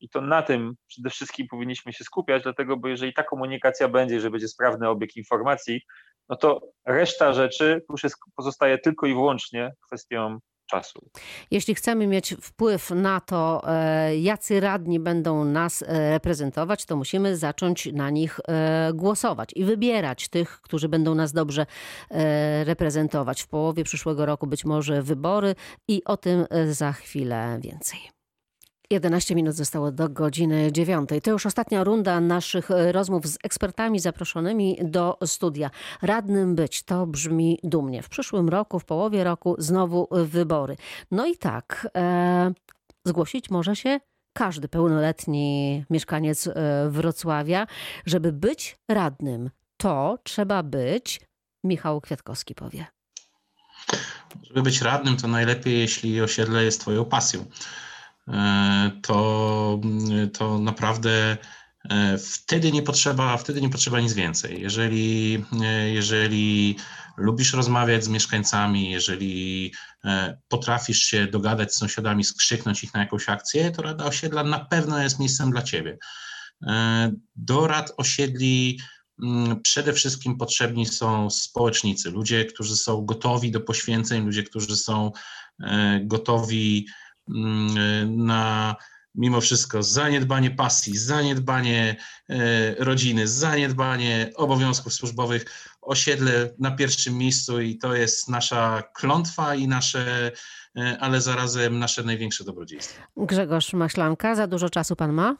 I 0.00 0.08
to 0.08 0.20
na 0.20 0.42
tym 0.42 0.74
przede 0.86 1.10
wszystkim 1.10 1.46
powinniśmy 1.50 1.92
się 1.92 2.04
skupiać, 2.04 2.42
dlatego, 2.42 2.76
bo 2.76 2.88
jeżeli 2.88 3.14
ta 3.14 3.22
komunikacja 3.22 3.88
będzie, 3.88 4.20
że 4.20 4.30
będzie 4.30 4.48
sprawny 4.48 4.88
obieg 4.88 5.16
informacji, 5.16 5.80
no 6.28 6.36
to 6.36 6.60
reszta 6.86 7.32
rzeczy 7.32 7.82
już 7.90 8.04
jest, 8.04 8.16
pozostaje 8.36 8.78
tylko 8.78 9.06
i 9.06 9.14
wyłącznie 9.14 9.72
kwestią 9.86 10.38
czasu. 10.66 11.10
Jeśli 11.50 11.74
chcemy 11.74 12.06
mieć 12.06 12.34
wpływ 12.42 12.90
na 12.90 13.20
to, 13.20 13.62
e, 13.66 14.16
jacy 14.18 14.60
radni 14.60 15.00
będą 15.00 15.44
nas 15.44 15.82
e, 15.82 16.10
reprezentować, 16.10 16.84
to 16.84 16.96
musimy 16.96 17.36
zacząć 17.36 17.86
na 17.92 18.10
nich 18.10 18.40
e, 18.48 18.90
głosować 18.94 19.50
i 19.54 19.64
wybierać 19.64 20.28
tych, 20.28 20.60
którzy 20.60 20.88
będą 20.88 21.14
nas 21.14 21.32
dobrze 21.32 21.66
reprezentować. 22.64 23.42
W 23.42 23.48
połowie 23.48 23.84
przyszłego 23.84 24.26
roku 24.26 24.46
być 24.46 24.64
może 24.64 25.02
wybory 25.02 25.54
i 25.88 26.04
o 26.04 26.16
tym 26.16 26.46
za 26.70 26.92
chwilę 26.92 27.58
więcej. 27.62 28.15
11 28.90 29.34
minut 29.34 29.54
zostało 29.54 29.92
do 29.92 30.08
godziny 30.08 30.72
9. 30.72 31.10
To 31.22 31.30
już 31.30 31.46
ostatnia 31.46 31.84
runda 31.84 32.20
naszych 32.20 32.70
e, 32.70 32.92
rozmów 32.92 33.26
z 33.26 33.38
ekspertami 33.42 34.00
zaproszonymi 34.00 34.78
do 34.82 35.18
studia. 35.24 35.70
Radnym 36.02 36.54
być 36.54 36.82
to 36.82 37.06
brzmi 37.06 37.58
dumnie. 37.64 38.02
W 38.02 38.08
przyszłym 38.08 38.48
roku, 38.48 38.78
w 38.78 38.84
połowie 38.84 39.24
roku 39.24 39.54
znowu 39.58 40.08
wybory. 40.10 40.76
No 41.10 41.26
i 41.26 41.36
tak, 41.36 41.88
e, 41.96 42.52
zgłosić 43.04 43.50
może 43.50 43.76
się 43.76 44.00
każdy 44.32 44.68
pełnoletni 44.68 45.84
mieszkaniec 45.90 46.46
e, 46.46 46.52
Wrocławia. 46.90 47.66
Żeby 48.06 48.32
być 48.32 48.76
radnym, 48.88 49.50
to 49.76 50.18
trzeba 50.22 50.62
być, 50.62 51.20
Michał 51.64 52.00
Kwiatkowski 52.00 52.54
powie. 52.54 52.86
Żeby 54.42 54.62
być 54.62 54.82
radnym, 54.82 55.16
to 55.16 55.28
najlepiej, 55.28 55.78
jeśli 55.78 56.20
osiedle 56.22 56.64
jest 56.64 56.80
Twoją 56.80 57.04
pasją. 57.04 57.44
E, 58.28 58.90
to, 59.02 59.80
to 60.32 60.58
naprawdę 60.58 61.36
e, 61.90 62.18
wtedy 62.18 62.72
nie 62.72 62.82
potrzeba, 62.82 63.36
wtedy 63.36 63.60
nie 63.60 63.70
potrzeba 63.70 64.00
nic 64.00 64.12
więcej. 64.12 64.60
Jeżeli, 64.60 65.44
e, 65.62 65.90
jeżeli 65.90 66.76
lubisz 67.16 67.52
rozmawiać 67.52 68.04
z 68.04 68.08
mieszkańcami, 68.08 68.90
jeżeli 68.90 69.72
potrafisz 70.48 70.98
się 70.98 71.26
dogadać 71.26 71.74
z 71.74 71.78
sąsiadami, 71.78 72.24
skrzyknąć 72.24 72.84
ich 72.84 72.94
na 72.94 73.00
jakąś 73.00 73.28
akcję, 73.28 73.70
to 73.70 73.82
Rada 73.82 74.04
Osiedla 74.04 74.44
na 74.44 74.64
pewno 74.64 75.02
jest 75.02 75.18
miejscem 75.18 75.50
dla 75.50 75.62
ciebie. 75.62 75.98
Do 77.36 77.66
rad 77.66 77.92
osiedli 77.96 78.80
mm, 79.22 79.62
przede 79.62 79.92
wszystkim 79.92 80.36
potrzebni 80.36 80.86
są 80.86 81.30
społecznicy, 81.30 82.10
ludzie, 82.10 82.44
którzy 82.44 82.76
są 82.76 83.04
gotowi 83.04 83.50
do 83.50 83.60
poświęceń, 83.60 84.24
ludzie, 84.24 84.42
którzy 84.42 84.76
są 84.76 85.12
gotowi 86.00 86.86
mm, 86.88 87.05
na 88.06 88.76
mimo 89.14 89.40
wszystko 89.40 89.82
zaniedbanie 89.82 90.50
pasji, 90.50 90.96
zaniedbanie 90.96 91.96
rodziny, 92.78 93.28
zaniedbanie 93.28 94.30
obowiązków 94.34 94.94
służbowych, 94.94 95.44
osiedle 95.82 96.54
na 96.58 96.70
pierwszym 96.70 97.18
miejscu 97.18 97.60
i 97.60 97.78
to 97.78 97.94
jest 97.94 98.28
nasza 98.28 98.82
klątwa 98.94 99.54
i 99.54 99.68
nasze 99.68 100.32
E, 100.76 100.98
ale 101.00 101.20
zarazem 101.20 101.78
nasze 101.78 102.02
największe 102.02 102.44
dobrodziejstwo. 102.44 103.02
Grzegorz 103.16 103.72
Maślanka, 103.72 104.34
za 104.34 104.46
dużo 104.46 104.70
czasu 104.70 104.96
pan 104.96 105.12
ma? 105.12 105.36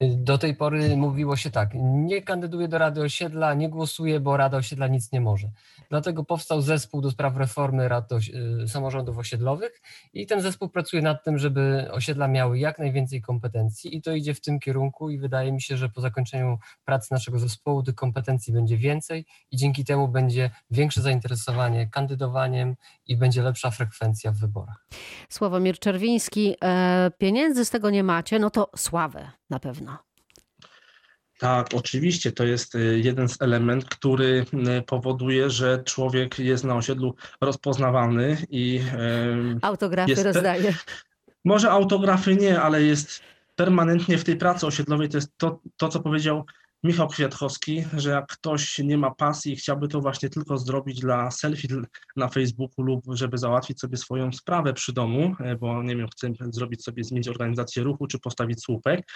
Do 0.00 0.38
tej 0.38 0.56
pory 0.56 0.96
mówiło 0.96 1.36
się 1.36 1.50
tak, 1.50 1.70
nie 1.82 2.22
kandyduję 2.22 2.68
do 2.68 2.78
Rady 2.78 3.00
Osiedla, 3.00 3.54
nie 3.54 3.68
głosuję, 3.68 4.20
bo 4.20 4.36
Rada 4.36 4.56
Osiedla 4.56 4.86
nic 4.86 5.12
nie 5.12 5.20
może. 5.20 5.50
Dlatego 5.90 6.24
powstał 6.24 6.62
zespół 6.62 7.00
do 7.00 7.10
spraw 7.10 7.36
reformy 7.36 7.88
rad 7.88 8.12
y, 8.12 8.68
samorządów 8.68 9.18
osiedlowych 9.18 9.82
i 10.12 10.26
ten 10.26 10.40
zespół 10.40 10.68
pracuje 10.68 11.02
nad 11.02 11.24
tym, 11.24 11.38
żeby 11.38 11.88
osiedla 11.90 12.28
miały 12.28 12.58
jak 12.58 12.78
najwięcej 12.78 13.22
kompetencji 13.22 13.96
i 13.96 14.02
to 14.02 14.12
idzie 14.12 14.34
w 14.34 14.40
tym 14.40 14.60
kierunku 14.60 15.10
i 15.10 15.18
wydaje 15.18 15.52
mi 15.52 15.62
się, 15.62 15.76
że 15.76 15.88
po 15.88 16.00
zakończeniu 16.00 16.58
pracy 16.84 17.14
naszego 17.14 17.38
zespołu 17.38 17.82
tych 17.82 17.94
kompetencji 17.94 18.52
będzie 18.52 18.76
więcej 18.76 19.26
i 19.50 19.56
dzięki 19.56 19.84
temu 19.84 20.08
będzie 20.08 20.50
większe 20.70 21.02
zainteresowanie 21.02 21.88
kandydowaniem 21.88 22.76
i 23.06 23.16
będzie 23.16 23.42
lepsza 23.42 23.70
frekwencja 23.70 24.32
w 24.32 24.36
wyborach. 24.36 24.86
Sławomir 25.28 25.78
Czerwiński, 25.78 26.54
e, 26.64 27.10
pieniędzy 27.18 27.64
z 27.64 27.70
tego 27.70 27.90
nie 27.90 28.02
macie, 28.02 28.38
no 28.38 28.50
to 28.50 28.70
sławę 28.76 29.39
na 29.50 29.60
pewno. 29.60 29.98
Tak, 31.38 31.66
oczywiście 31.74 32.32
to 32.32 32.44
jest 32.44 32.74
y, 32.74 33.00
jeden 33.04 33.28
z 33.28 33.42
elementów, 33.42 33.88
który 33.90 34.44
y, 34.78 34.82
powoduje, 34.82 35.50
że 35.50 35.82
człowiek 35.84 36.38
jest 36.38 36.64
na 36.64 36.76
osiedlu 36.76 37.14
rozpoznawalny 37.40 38.36
i. 38.50 38.80
Autografy 39.62 40.10
jest, 40.10 40.24
rozdaje. 40.24 40.74
Może 41.44 41.70
autografy 41.70 42.36
nie, 42.36 42.60
ale 42.60 42.82
jest 42.82 43.22
permanentnie 43.56 44.18
w 44.18 44.24
tej 44.24 44.36
pracy 44.36 44.66
osiedlowej. 44.66 45.08
To 45.08 45.16
jest 45.16 45.32
to, 45.36 45.60
to 45.76 45.88
co 45.88 46.00
powiedział 46.00 46.44
Michał 46.84 47.08
Kwiatkowski, 47.08 47.84
że 47.96 48.10
jak 48.10 48.26
ktoś 48.26 48.78
nie 48.78 48.98
ma 48.98 49.10
pasji 49.10 49.52
i 49.52 49.56
chciałby 49.56 49.88
to 49.88 50.00
właśnie 50.00 50.30
tylko 50.30 50.58
zrobić 50.58 51.00
dla 51.00 51.30
selfie 51.30 51.68
na 52.16 52.28
Facebooku 52.28 52.82
lub 52.82 53.04
żeby 53.12 53.38
załatwić 53.38 53.80
sobie 53.80 53.96
swoją 53.96 54.32
sprawę 54.32 54.72
przy 54.72 54.92
domu, 54.92 55.34
e, 55.40 55.56
bo 55.56 55.82
nie 55.82 55.96
wiem, 55.96 56.08
chce 56.08 56.32
zrobić 56.50 56.84
sobie, 56.84 57.04
zmienić 57.04 57.28
organizację 57.28 57.82
ruchu 57.82 58.06
czy 58.06 58.18
postawić 58.18 58.62
słupek, 58.62 59.10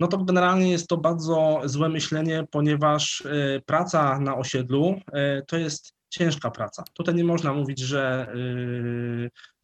no 0.00 0.06
to 0.06 0.18
generalnie 0.18 0.70
jest 0.70 0.88
to 0.88 0.96
bardzo 0.96 1.60
złe 1.64 1.88
myślenie, 1.88 2.44
ponieważ 2.50 3.20
e, 3.26 3.60
praca 3.66 4.20
na 4.20 4.36
osiedlu 4.36 5.00
e, 5.12 5.42
to 5.42 5.56
jest 5.56 5.92
ciężka 6.10 6.50
praca. 6.50 6.84
Tutaj 6.92 7.14
nie 7.14 7.24
można 7.24 7.52
mówić, 7.52 7.78
że, 7.78 8.32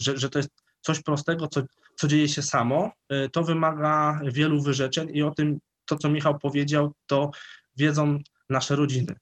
że, 0.01 0.19
że 0.19 0.31
to 0.31 0.39
jest 0.39 0.51
coś 0.81 1.03
prostego, 1.03 1.49
co, 1.49 1.63
co 1.97 2.09
dzieje 2.09 2.29
się 2.29 2.43
samo. 2.43 2.93
To 3.33 3.43
wymaga 3.43 4.21
wielu 4.25 4.63
wyrzeczeń 4.63 5.09
i 5.13 5.23
o 5.23 5.31
tym 5.31 5.59
to, 5.87 5.97
co 5.97 6.09
Michał 6.09 6.39
powiedział, 6.39 6.93
to 7.07 7.31
wiedzą 7.77 8.19
nasze 8.51 8.77
rodziny. 8.77 9.15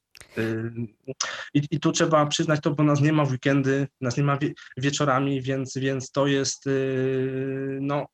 I, 1.55 1.63
I, 1.71 1.81
tu 1.81 1.93
trzeba 1.93 2.27
przyznać 2.27 2.61
to, 2.61 2.71
bo 2.71 2.83
nas 2.83 3.01
nie 3.01 3.13
ma 3.13 3.25
w 3.25 3.33
weekendy, 3.33 3.89
nas 4.01 4.17
nie 4.17 4.23
ma 4.23 4.39
wie, 4.39 4.53
wieczorami, 4.77 5.43
więc, 5.43 5.75
więc 5.77 6.11
to 6.11 6.27
jest 6.27 6.67
y, 6.67 7.79
no, 7.81 8.07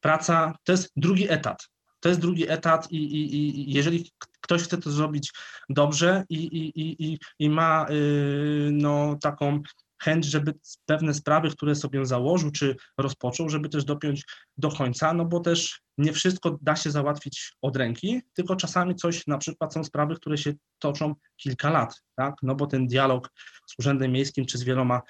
praca, 0.00 0.54
to 0.64 0.72
jest 0.72 0.92
drugi 0.96 1.32
etat. 1.32 1.68
To 2.00 2.08
jest 2.08 2.20
drugi 2.20 2.50
etat 2.50 2.92
i, 2.92 2.96
i, 2.96 3.60
i 3.60 3.72
jeżeli 3.72 4.12
ktoś 4.40 4.62
chce 4.62 4.78
to 4.78 4.90
zrobić 4.90 5.32
dobrze 5.68 6.24
i, 6.28 6.36
i, 6.36 7.04
i, 7.04 7.18
i 7.38 7.50
ma 7.50 7.86
y, 7.90 8.70
no, 8.72 9.18
taką 9.22 9.62
chęć, 10.04 10.24
żeby 10.24 10.54
pewne 10.86 11.14
sprawy, 11.14 11.50
które 11.50 11.74
sobie 11.74 12.06
założył 12.06 12.50
czy 12.50 12.76
rozpoczął, 12.98 13.48
żeby 13.48 13.68
też 13.68 13.84
dopiąć 13.84 14.24
do 14.56 14.70
końca, 14.70 15.12
no 15.12 15.24
bo 15.24 15.40
też 15.40 15.80
nie 15.98 16.12
wszystko 16.12 16.58
da 16.62 16.76
się 16.76 16.90
załatwić 16.90 17.52
od 17.62 17.76
ręki, 17.76 18.22
tylko 18.34 18.56
czasami 18.56 18.94
coś, 18.94 19.26
na 19.26 19.38
przykład 19.38 19.74
są 19.74 19.84
sprawy, 19.84 20.14
które 20.16 20.38
się 20.38 20.52
toczą 20.78 21.14
kilka 21.36 21.70
lat, 21.70 22.02
tak? 22.16 22.34
no 22.42 22.54
bo 22.54 22.66
ten 22.66 22.86
dialog 22.86 23.30
z 23.66 23.78
Urzędem 23.78 24.12
Miejskim 24.12 24.46
czy 24.46 24.58
z 24.58 24.62
wieloma 24.62 25.02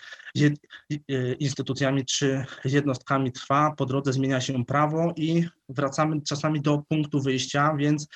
instytucjami 1.39 2.05
czy 2.05 2.45
jednostkami 2.65 3.33
trwa, 3.33 3.75
po 3.77 3.87
drodze 3.87 4.13
zmienia 4.13 4.41
się 4.41 4.65
prawo 4.65 5.13
i 5.17 5.49
wracamy 5.69 6.23
czasami 6.23 6.61
do 6.61 6.83
punktu 6.89 7.21
wyjścia, 7.21 7.75
więc 7.77 8.09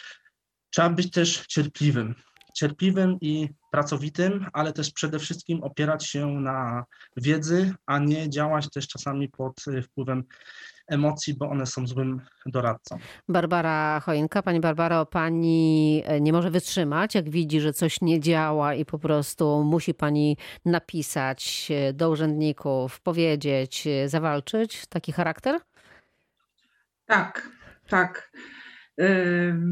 trzeba 0.71 0.91
być 0.91 1.11
też 1.11 1.47
cierpliwym 1.47 2.15
cierpliwym 2.59 3.19
i 3.21 3.49
pracowitym, 3.71 4.47
ale 4.53 4.73
też 4.73 4.91
przede 4.91 5.19
wszystkim 5.19 5.63
opierać 5.63 6.07
się 6.07 6.27
na 6.27 6.85
wiedzy, 7.17 7.75
a 7.87 7.99
nie 7.99 8.31
działać 8.31 8.71
też 8.71 8.89
czasami 8.89 9.29
pod 9.29 9.65
wpływem 9.83 10.25
emocji, 10.87 11.35
bo 11.35 11.51
one 11.51 11.67
są 11.67 11.87
złym 11.87 12.21
doradcą. 12.47 12.99
Barbara 13.29 14.01
Choinka, 14.01 14.43
Pani 14.43 14.61
Barbaro, 14.61 15.07
Pani 15.07 16.03
e, 16.07 16.21
nie 16.21 16.33
może 16.33 16.51
wytrzymać, 16.51 17.15
jak 17.15 17.31
widzi, 17.31 17.61
że 17.61 17.73
coś 17.73 18.01
nie 18.01 18.21
działa 18.21 18.75
i 18.75 18.85
po 18.85 18.99
prostu 18.99 19.65
musi 19.65 19.95
Pani 19.95 20.37
napisać 20.65 21.69
e, 21.71 21.93
do 21.93 22.11
urzędników, 22.11 23.01
powiedzieć, 23.01 23.87
e, 23.87 24.09
zawalczyć 24.09 24.87
taki 24.87 25.13
charakter? 25.13 25.61
Tak, 27.07 27.49
tak. 27.89 28.33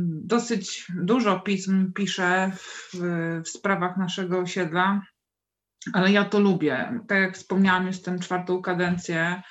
Dosyć 0.06 0.86
dużo 1.02 1.40
pism 1.40 1.92
piszę 1.92 2.50
w, 2.54 2.90
w, 3.42 3.48
sprawach 3.48 3.96
naszego 3.96 4.38
osiedla, 4.38 5.02
ale 5.92 6.12
ja 6.12 6.24
to 6.24 6.40
lubię. 6.40 7.00
Tak 7.08 7.18
jak 7.18 7.34
wspomniałam, 7.34 7.86
jestem 7.86 8.18
czwartą 8.18 8.62
kadencję 8.62 9.42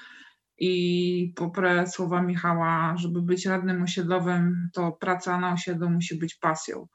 i 0.58 1.34
poprę 1.36 1.88
słowa 1.88 2.22
Michała, 2.22 2.96
żeby 2.98 3.22
być 3.22 3.46
radnym 3.46 3.84
osiedlowym, 3.84 4.70
to 4.74 4.92
praca 4.92 5.40
na 5.40 5.54
osiedlu 5.54 5.90
musi 5.90 6.20
być 6.20 6.36
pasją, 6.36 6.88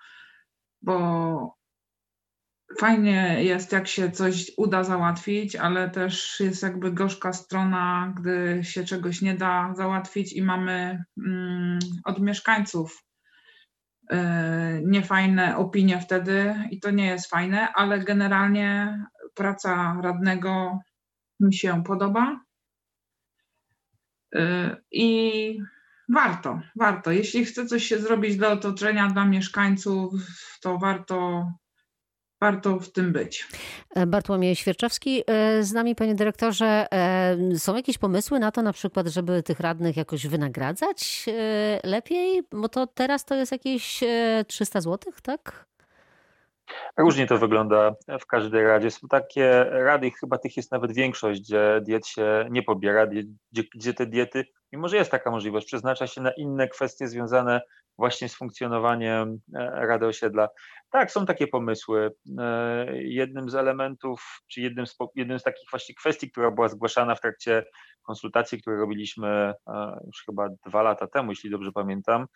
bo 0.82 1.59
fajnie 2.78 3.44
jest, 3.44 3.72
jak 3.72 3.88
się 3.88 4.10
coś 4.10 4.50
uda 4.56 4.84
załatwić, 4.84 5.56
ale 5.56 5.90
też 5.90 6.40
jest 6.40 6.62
jakby 6.62 6.92
gorzka 6.92 7.32
strona, 7.32 8.14
gdy 8.16 8.60
się 8.64 8.84
czegoś 8.84 9.22
nie 9.22 9.34
da 9.34 9.74
załatwić 9.76 10.32
i 10.32 10.42
mamy 10.42 11.04
mm, 11.26 11.78
od 12.04 12.20
mieszkańców 12.20 13.04
y, 14.12 14.16
niefajne 14.84 15.56
opinie 15.56 16.00
wtedy 16.00 16.54
i 16.70 16.80
to 16.80 16.90
nie 16.90 17.06
jest 17.06 17.30
fajne, 17.30 17.72
ale 17.72 17.98
generalnie 17.98 18.98
praca 19.34 19.96
radnego 20.02 20.78
mi 21.40 21.54
się 21.54 21.84
podoba. 21.84 22.40
Y, 24.34 24.40
I 24.92 25.58
warto, 26.08 26.60
warto. 26.76 27.10
Jeśli 27.10 27.44
chce 27.44 27.66
coś 27.66 27.84
się 27.84 27.98
zrobić 27.98 28.36
dla 28.36 28.48
otoczenia, 28.48 29.08
dla 29.08 29.24
mieszkańców, 29.24 30.12
to 30.60 30.78
warto 30.78 31.46
warto 32.40 32.78
w 32.78 32.92
tym 32.92 33.12
być. 33.12 33.48
E, 33.94 34.06
Bartłomiej 34.06 34.56
Świerczewski, 34.56 35.22
e, 35.26 35.62
z 35.62 35.72
nami 35.72 35.94
panie 35.94 36.14
dyrektorze, 36.14 36.86
e, 36.92 37.36
są 37.58 37.76
jakieś 37.76 37.98
pomysły 37.98 38.38
na 38.38 38.52
to 38.52 38.62
na 38.62 38.72
przykład, 38.72 39.06
żeby 39.06 39.42
tych 39.42 39.60
radnych 39.60 39.96
jakoś 39.96 40.26
wynagradzać 40.26 41.26
lepiej? 41.84 42.42
Bo 42.52 42.68
to 42.68 42.86
teraz 42.86 43.24
to 43.24 43.34
jest 43.34 43.52
jakieś 43.52 44.00
300 44.46 44.80
zł, 44.80 45.12
tak? 45.22 45.66
Różnie 46.96 47.26
to 47.26 47.38
wygląda 47.38 47.94
w 48.20 48.26
każdej 48.26 48.64
radzie. 48.64 48.90
Są 48.90 49.08
takie 49.08 49.64
rady, 49.64 50.10
chyba 50.10 50.38
tych 50.38 50.56
jest 50.56 50.72
nawet 50.72 50.92
większość, 50.92 51.40
gdzie 51.40 51.80
diet 51.82 52.06
się 52.06 52.46
nie 52.50 52.62
pobiera, 52.62 53.06
gdzie, 53.06 53.62
gdzie 53.74 53.94
te 53.94 54.06
diety, 54.06 54.44
mimo 54.72 54.88
że 54.88 54.96
jest 54.96 55.10
taka 55.10 55.30
możliwość, 55.30 55.66
przeznacza 55.66 56.06
się 56.06 56.20
na 56.20 56.30
inne 56.30 56.68
kwestie 56.68 57.08
związane 57.08 57.60
właśnie 58.00 58.28
z 58.28 58.34
funkcjonowaniem 58.34 59.38
Rady 59.72 60.06
Osiedla. 60.06 60.48
Tak, 60.90 61.12
są 61.12 61.26
takie 61.26 61.46
pomysły. 61.46 62.10
E, 62.38 62.86
jednym 63.02 63.50
z 63.50 63.54
elementów, 63.54 64.42
czy 64.48 64.60
jednym 64.60 64.86
z, 64.86 64.96
jednym 65.16 65.38
z 65.38 65.42
takich 65.42 65.70
właśnie 65.70 65.94
kwestii, 65.94 66.30
która 66.30 66.50
była 66.50 66.68
zgłaszana 66.68 67.14
w 67.14 67.20
trakcie 67.20 67.64
konsultacji, 68.02 68.62
które 68.62 68.76
robiliśmy 68.76 69.28
e, 69.28 69.54
już 70.06 70.22
chyba 70.26 70.48
dwa 70.66 70.82
lata 70.82 71.06
temu, 71.06 71.32
jeśli 71.32 71.50
dobrze 71.50 71.72
pamiętam, 71.72 72.26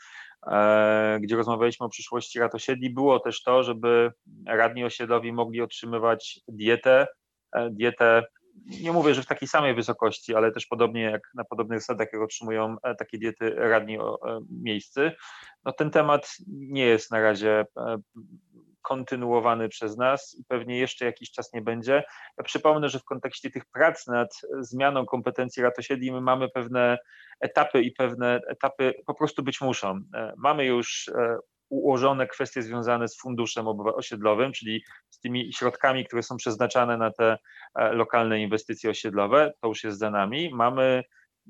e, 0.47 1.19
gdzie 1.21 1.37
rozmawialiśmy 1.37 1.87
o 1.87 1.89
przyszłości 1.89 2.39
rad 2.39 2.55
osiedli, 2.55 2.91
było 2.91 3.21
też 3.21 3.43
to, 3.43 3.63
żeby 3.63 4.13
radni 4.47 4.85
osiedlowi 4.85 5.33
mogli 5.33 5.61
otrzymywać 5.61 6.41
dietę, 6.49 7.07
dietę 7.71 8.23
nie 8.65 8.93
mówię, 8.93 9.15
że 9.15 9.23
w 9.23 9.27
takiej 9.27 9.49
samej 9.49 9.75
wysokości, 9.75 10.35
ale 10.35 10.53
też 10.53 10.67
podobnie 10.67 11.03
jak 11.03 11.31
na 11.35 11.45
podobnych 11.45 11.81
zasadach, 11.81 12.09
jak 12.13 12.23
otrzymują 12.23 12.77
takie 12.99 13.19
diety 13.19 13.51
radni 13.51 13.99
miejscy. 14.51 15.13
No 15.65 15.73
ten 15.73 15.91
temat 15.91 16.37
nie 16.49 16.87
jest 16.87 17.11
na 17.11 17.21
razie 17.21 17.67
kontynuowany 18.85 19.69
przez 19.69 19.97
nas 19.97 20.37
i 20.41 20.45
pewnie 20.45 20.79
jeszcze 20.79 21.05
jakiś 21.05 21.31
czas 21.31 21.53
nie 21.53 21.63
będzie. 21.63 22.05
Ja 22.39 22.45
przypomnę, 22.45 22.89
że 22.89 22.99
w 22.99 23.05
kontekście 23.05 23.51
tych 23.51 23.65
prac 23.65 24.07
nad 24.07 24.41
zmianą 24.61 25.07
kompetencji 25.07 25.63
rad 25.63 25.79
osiedli 25.79 26.13
my 26.13 26.21
mamy 26.21 26.49
pewne 26.49 26.99
etapy 27.41 27.83
i 27.83 27.93
pewne 27.93 28.41
etapy 28.49 28.95
po 29.07 29.15
prostu 29.15 29.43
być 29.43 29.61
muszą. 29.61 30.01
E, 30.15 30.33
mamy 30.37 30.65
już 30.65 31.09
e, 31.09 31.39
ułożone 31.69 32.27
kwestie 32.27 32.63
związane 32.63 33.09
z 33.09 33.19
funduszem 33.21 33.67
osiedlowym, 33.69 34.53
czyli 34.53 34.85
z 35.11 35.21
tymi 35.21 35.53
środkami, 35.53 36.05
które 36.05 36.23
są 36.23 36.37
przeznaczane 36.37 36.97
na 36.97 37.11
te 37.11 37.39
e, 37.75 37.93
lokalne 37.93 38.41
inwestycje 38.41 38.91
osiedlowe, 38.91 39.53
to 39.61 39.69
już 39.69 39.85
jest 39.85 39.99
za 39.99 40.11
nami. 40.11 40.51
Mamy 40.55 41.03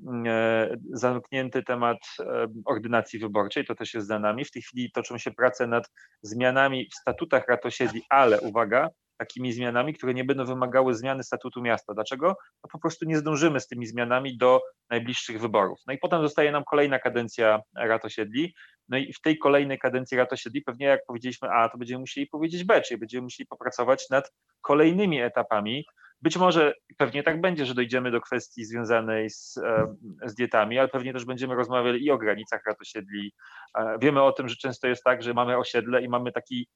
mm, 0.07 0.23
e, 0.27 0.77
zamknięty 0.93 1.63
temat 1.63 1.97
e, 2.19 2.47
ordynacji 2.65 3.19
wyborczej, 3.19 3.65
to 3.65 3.75
też 3.75 3.93
jest 3.93 4.07
za 4.07 4.19
nami. 4.19 4.45
W 4.45 4.51
tej 4.51 4.61
chwili 4.61 4.91
toczą 4.91 5.17
się 5.17 5.31
prace 5.31 5.67
nad 5.67 5.91
zmianami 6.21 6.89
w 6.89 6.95
statutach 6.95 7.47
rad 7.47 7.65
osiedli, 7.65 8.01
ale 8.09 8.41
uwaga, 8.41 8.89
takimi 9.17 9.53
zmianami, 9.53 9.93
które 9.93 10.13
nie 10.13 10.23
będą 10.23 10.45
wymagały 10.45 10.93
zmiany 10.93 11.23
statutu 11.23 11.61
miasta. 11.61 11.93
Dlaczego? 11.93 12.27
No 12.63 12.69
po 12.71 12.79
prostu 12.79 13.05
nie 13.05 13.17
zdążymy 13.17 13.59
z 13.59 13.67
tymi 13.67 13.85
zmianami 13.85 14.37
do 14.37 14.61
najbliższych 14.89 15.41
wyborów. 15.41 15.79
No 15.87 15.93
i 15.93 15.97
potem 15.97 16.21
zostaje 16.21 16.51
nam 16.51 16.63
kolejna 16.63 16.99
kadencja 16.99 17.61
rad 17.75 18.05
osiedli. 18.05 18.53
No 18.89 18.97
i 18.97 19.13
w 19.13 19.21
tej 19.21 19.37
kolejnej 19.37 19.79
kadencji 19.79 20.17
rad 20.17 20.33
osiedli 20.33 20.61
pewnie 20.61 20.85
jak 20.85 21.05
powiedzieliśmy 21.07 21.49
A, 21.49 21.69
to 21.69 21.77
będziemy 21.77 21.99
musieli 21.99 22.27
powiedzieć 22.27 22.63
B, 22.63 22.81
czyli 22.81 22.99
będziemy 22.99 23.23
musieli 23.23 23.47
popracować 23.47 24.09
nad 24.09 24.31
kolejnymi 24.61 25.21
etapami. 25.21 25.85
Być 26.21 26.37
może 26.37 26.73
pewnie 26.97 27.23
tak 27.23 27.41
będzie, 27.41 27.65
że 27.65 27.73
dojdziemy 27.73 28.11
do 28.11 28.21
kwestii 28.21 28.65
związanej 28.65 29.29
z, 29.29 29.57
e, 29.57 29.95
z 30.25 30.35
dietami, 30.35 30.79
ale 30.79 30.87
pewnie 30.87 31.13
też 31.13 31.25
będziemy 31.25 31.55
rozmawiali 31.55 32.05
i 32.05 32.11
o 32.11 32.17
granicach 32.17 32.61
rad 32.67 32.81
osiedli. 32.81 33.33
E, 33.77 33.97
Wiemy 34.01 34.21
o 34.21 34.31
tym, 34.31 34.49
że 34.49 34.55
często 34.55 34.87
jest 34.87 35.03
tak, 35.03 35.23
że 35.23 35.33
mamy 35.33 35.57
osiedle 35.57 36.01
i 36.01 36.09
mamy 36.09 36.31
taki 36.31 36.67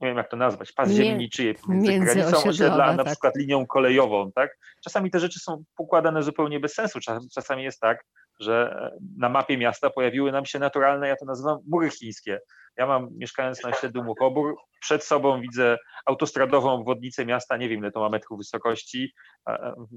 nie 0.00 0.08
wiem 0.08 0.16
jak 0.16 0.30
to 0.30 0.36
nazwać, 0.36 0.72
pas 0.72 0.90
ziemi 0.90 1.16
niczyjej 1.18 1.54
pomiędzy 1.54 2.14
granicą 2.14 2.48
osiedla, 2.48 2.84
a 2.84 2.92
na 2.92 3.04
tak. 3.04 3.12
przykład 3.12 3.36
linią 3.36 3.66
kolejową, 3.66 4.32
tak? 4.32 4.58
Czasami 4.84 5.10
te 5.10 5.20
rzeczy 5.20 5.40
są 5.40 5.64
pokładane 5.76 6.22
zupełnie 6.22 6.60
bez 6.60 6.74
sensu. 6.74 7.00
Czas- 7.00 7.28
Czasami 7.34 7.62
jest 7.62 7.80
tak, 7.80 8.04
że 8.40 8.76
e, 8.94 8.98
na 9.18 9.28
mapie 9.28 9.58
miasta 9.58 9.90
pojawiły 9.90 10.32
nam 10.32 10.46
się 10.46 10.58
naturalne, 10.58 11.08
ja 11.08 11.16
to 11.16 11.24
nazywam 11.24 11.58
mury 11.68 11.90
chińskie. 11.90 12.40
Ja 12.76 12.86
mam, 12.86 13.08
mieszkając 13.18 13.62
na 13.62 13.70
osiedlu 13.70 14.04
Muchobór, 14.04 14.56
przed 14.80 15.04
sobą 15.04 15.40
widzę 15.40 15.76
autostradową 16.06 16.70
obwodnicę 16.72 17.26
miasta, 17.26 17.56
nie 17.56 17.68
wiem 17.68 17.78
ile 17.78 17.90
to 17.90 18.00
ma 18.00 18.08
metrów 18.08 18.38
wysokości, 18.38 19.12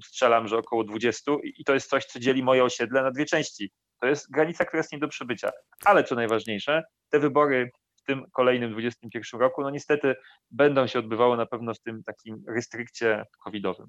strzelam, 0.03 0.47
że 0.47 0.57
około 0.57 0.83
20 0.83 1.31
i 1.43 1.63
to 1.63 1.73
jest 1.73 1.89
coś, 1.89 2.05
co 2.05 2.19
dzieli 2.19 2.43
moje 2.43 2.63
osiedle 2.63 3.03
na 3.03 3.11
dwie 3.11 3.25
części. 3.25 3.71
To 4.01 4.07
jest 4.07 4.31
granica, 4.31 4.65
która 4.65 4.79
jest 4.79 4.91
nie 4.91 4.99
do 4.99 5.07
przebycia. 5.07 5.51
Ale 5.85 6.03
co 6.03 6.15
najważniejsze, 6.15 6.83
te 7.09 7.19
wybory 7.19 7.71
tym 8.09 8.25
kolejnym 8.31 8.71
21 8.71 9.39
roku, 9.39 9.61
no 9.61 9.69
niestety 9.69 10.15
będą 10.51 10.87
się 10.87 10.99
odbywały 10.99 11.37
na 11.37 11.45
pewno 11.45 11.73
w 11.73 11.79
tym 11.79 12.03
takim 12.03 12.43
restrykcie 12.47 13.25
covidowym. 13.43 13.87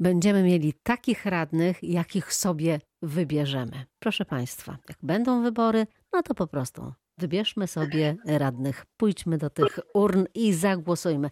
Będziemy 0.00 0.42
mieli 0.42 0.72
takich 0.82 1.26
radnych, 1.26 1.82
jakich 1.82 2.32
sobie 2.32 2.80
wybierzemy. 3.02 3.86
Proszę 3.98 4.24
Państwa, 4.24 4.78
jak 4.88 4.98
będą 5.02 5.42
wybory, 5.42 5.86
no 6.12 6.22
to 6.22 6.34
po 6.34 6.46
prostu 6.46 6.92
wybierzmy 7.18 7.66
sobie 7.66 8.16
radnych, 8.26 8.86
pójdźmy 8.96 9.38
do 9.38 9.50
tych 9.50 9.78
urn 9.94 10.24
i 10.34 10.52
zagłosujmy. 10.52 11.30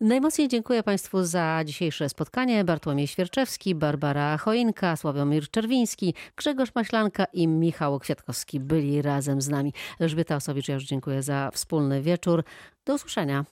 Najmocniej 0.00 0.48
dziękuję 0.48 0.82
Państwu 0.82 1.24
za 1.24 1.60
dzisiejsze 1.64 2.08
spotkanie. 2.08 2.64
Bartłomiej 2.64 3.06
Świerczewski, 3.06 3.74
Barbara 3.74 4.38
Choinka, 4.38 4.96
Sławomir 4.96 5.50
Czerwiński, 5.50 6.14
Grzegorz 6.36 6.74
Maślanka 6.74 7.24
i 7.24 7.48
Michał 7.48 7.98
Kwiatkowski 7.98 8.60
byli 8.60 9.02
razem 9.02 9.42
z 9.42 9.48
nami. 9.48 9.72
Elżbieta 10.00 10.36
Osowicz, 10.36 10.68
ja 10.68 10.74
już 10.74 10.84
dziękuję 10.84 11.22
za 11.22 11.50
wspólny 11.52 12.02
wieczór. 12.02 12.44
Do 12.84 12.94
usłyszenia. 12.94 13.44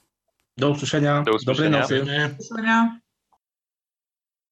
Do 0.57 0.71
usłyszenia. 0.71 1.23
Do 1.23 1.35
usłyszenia. 1.35 1.81
Dobrej 1.81 2.01
nocy. 2.01 2.45
Sonia. 2.45 3.01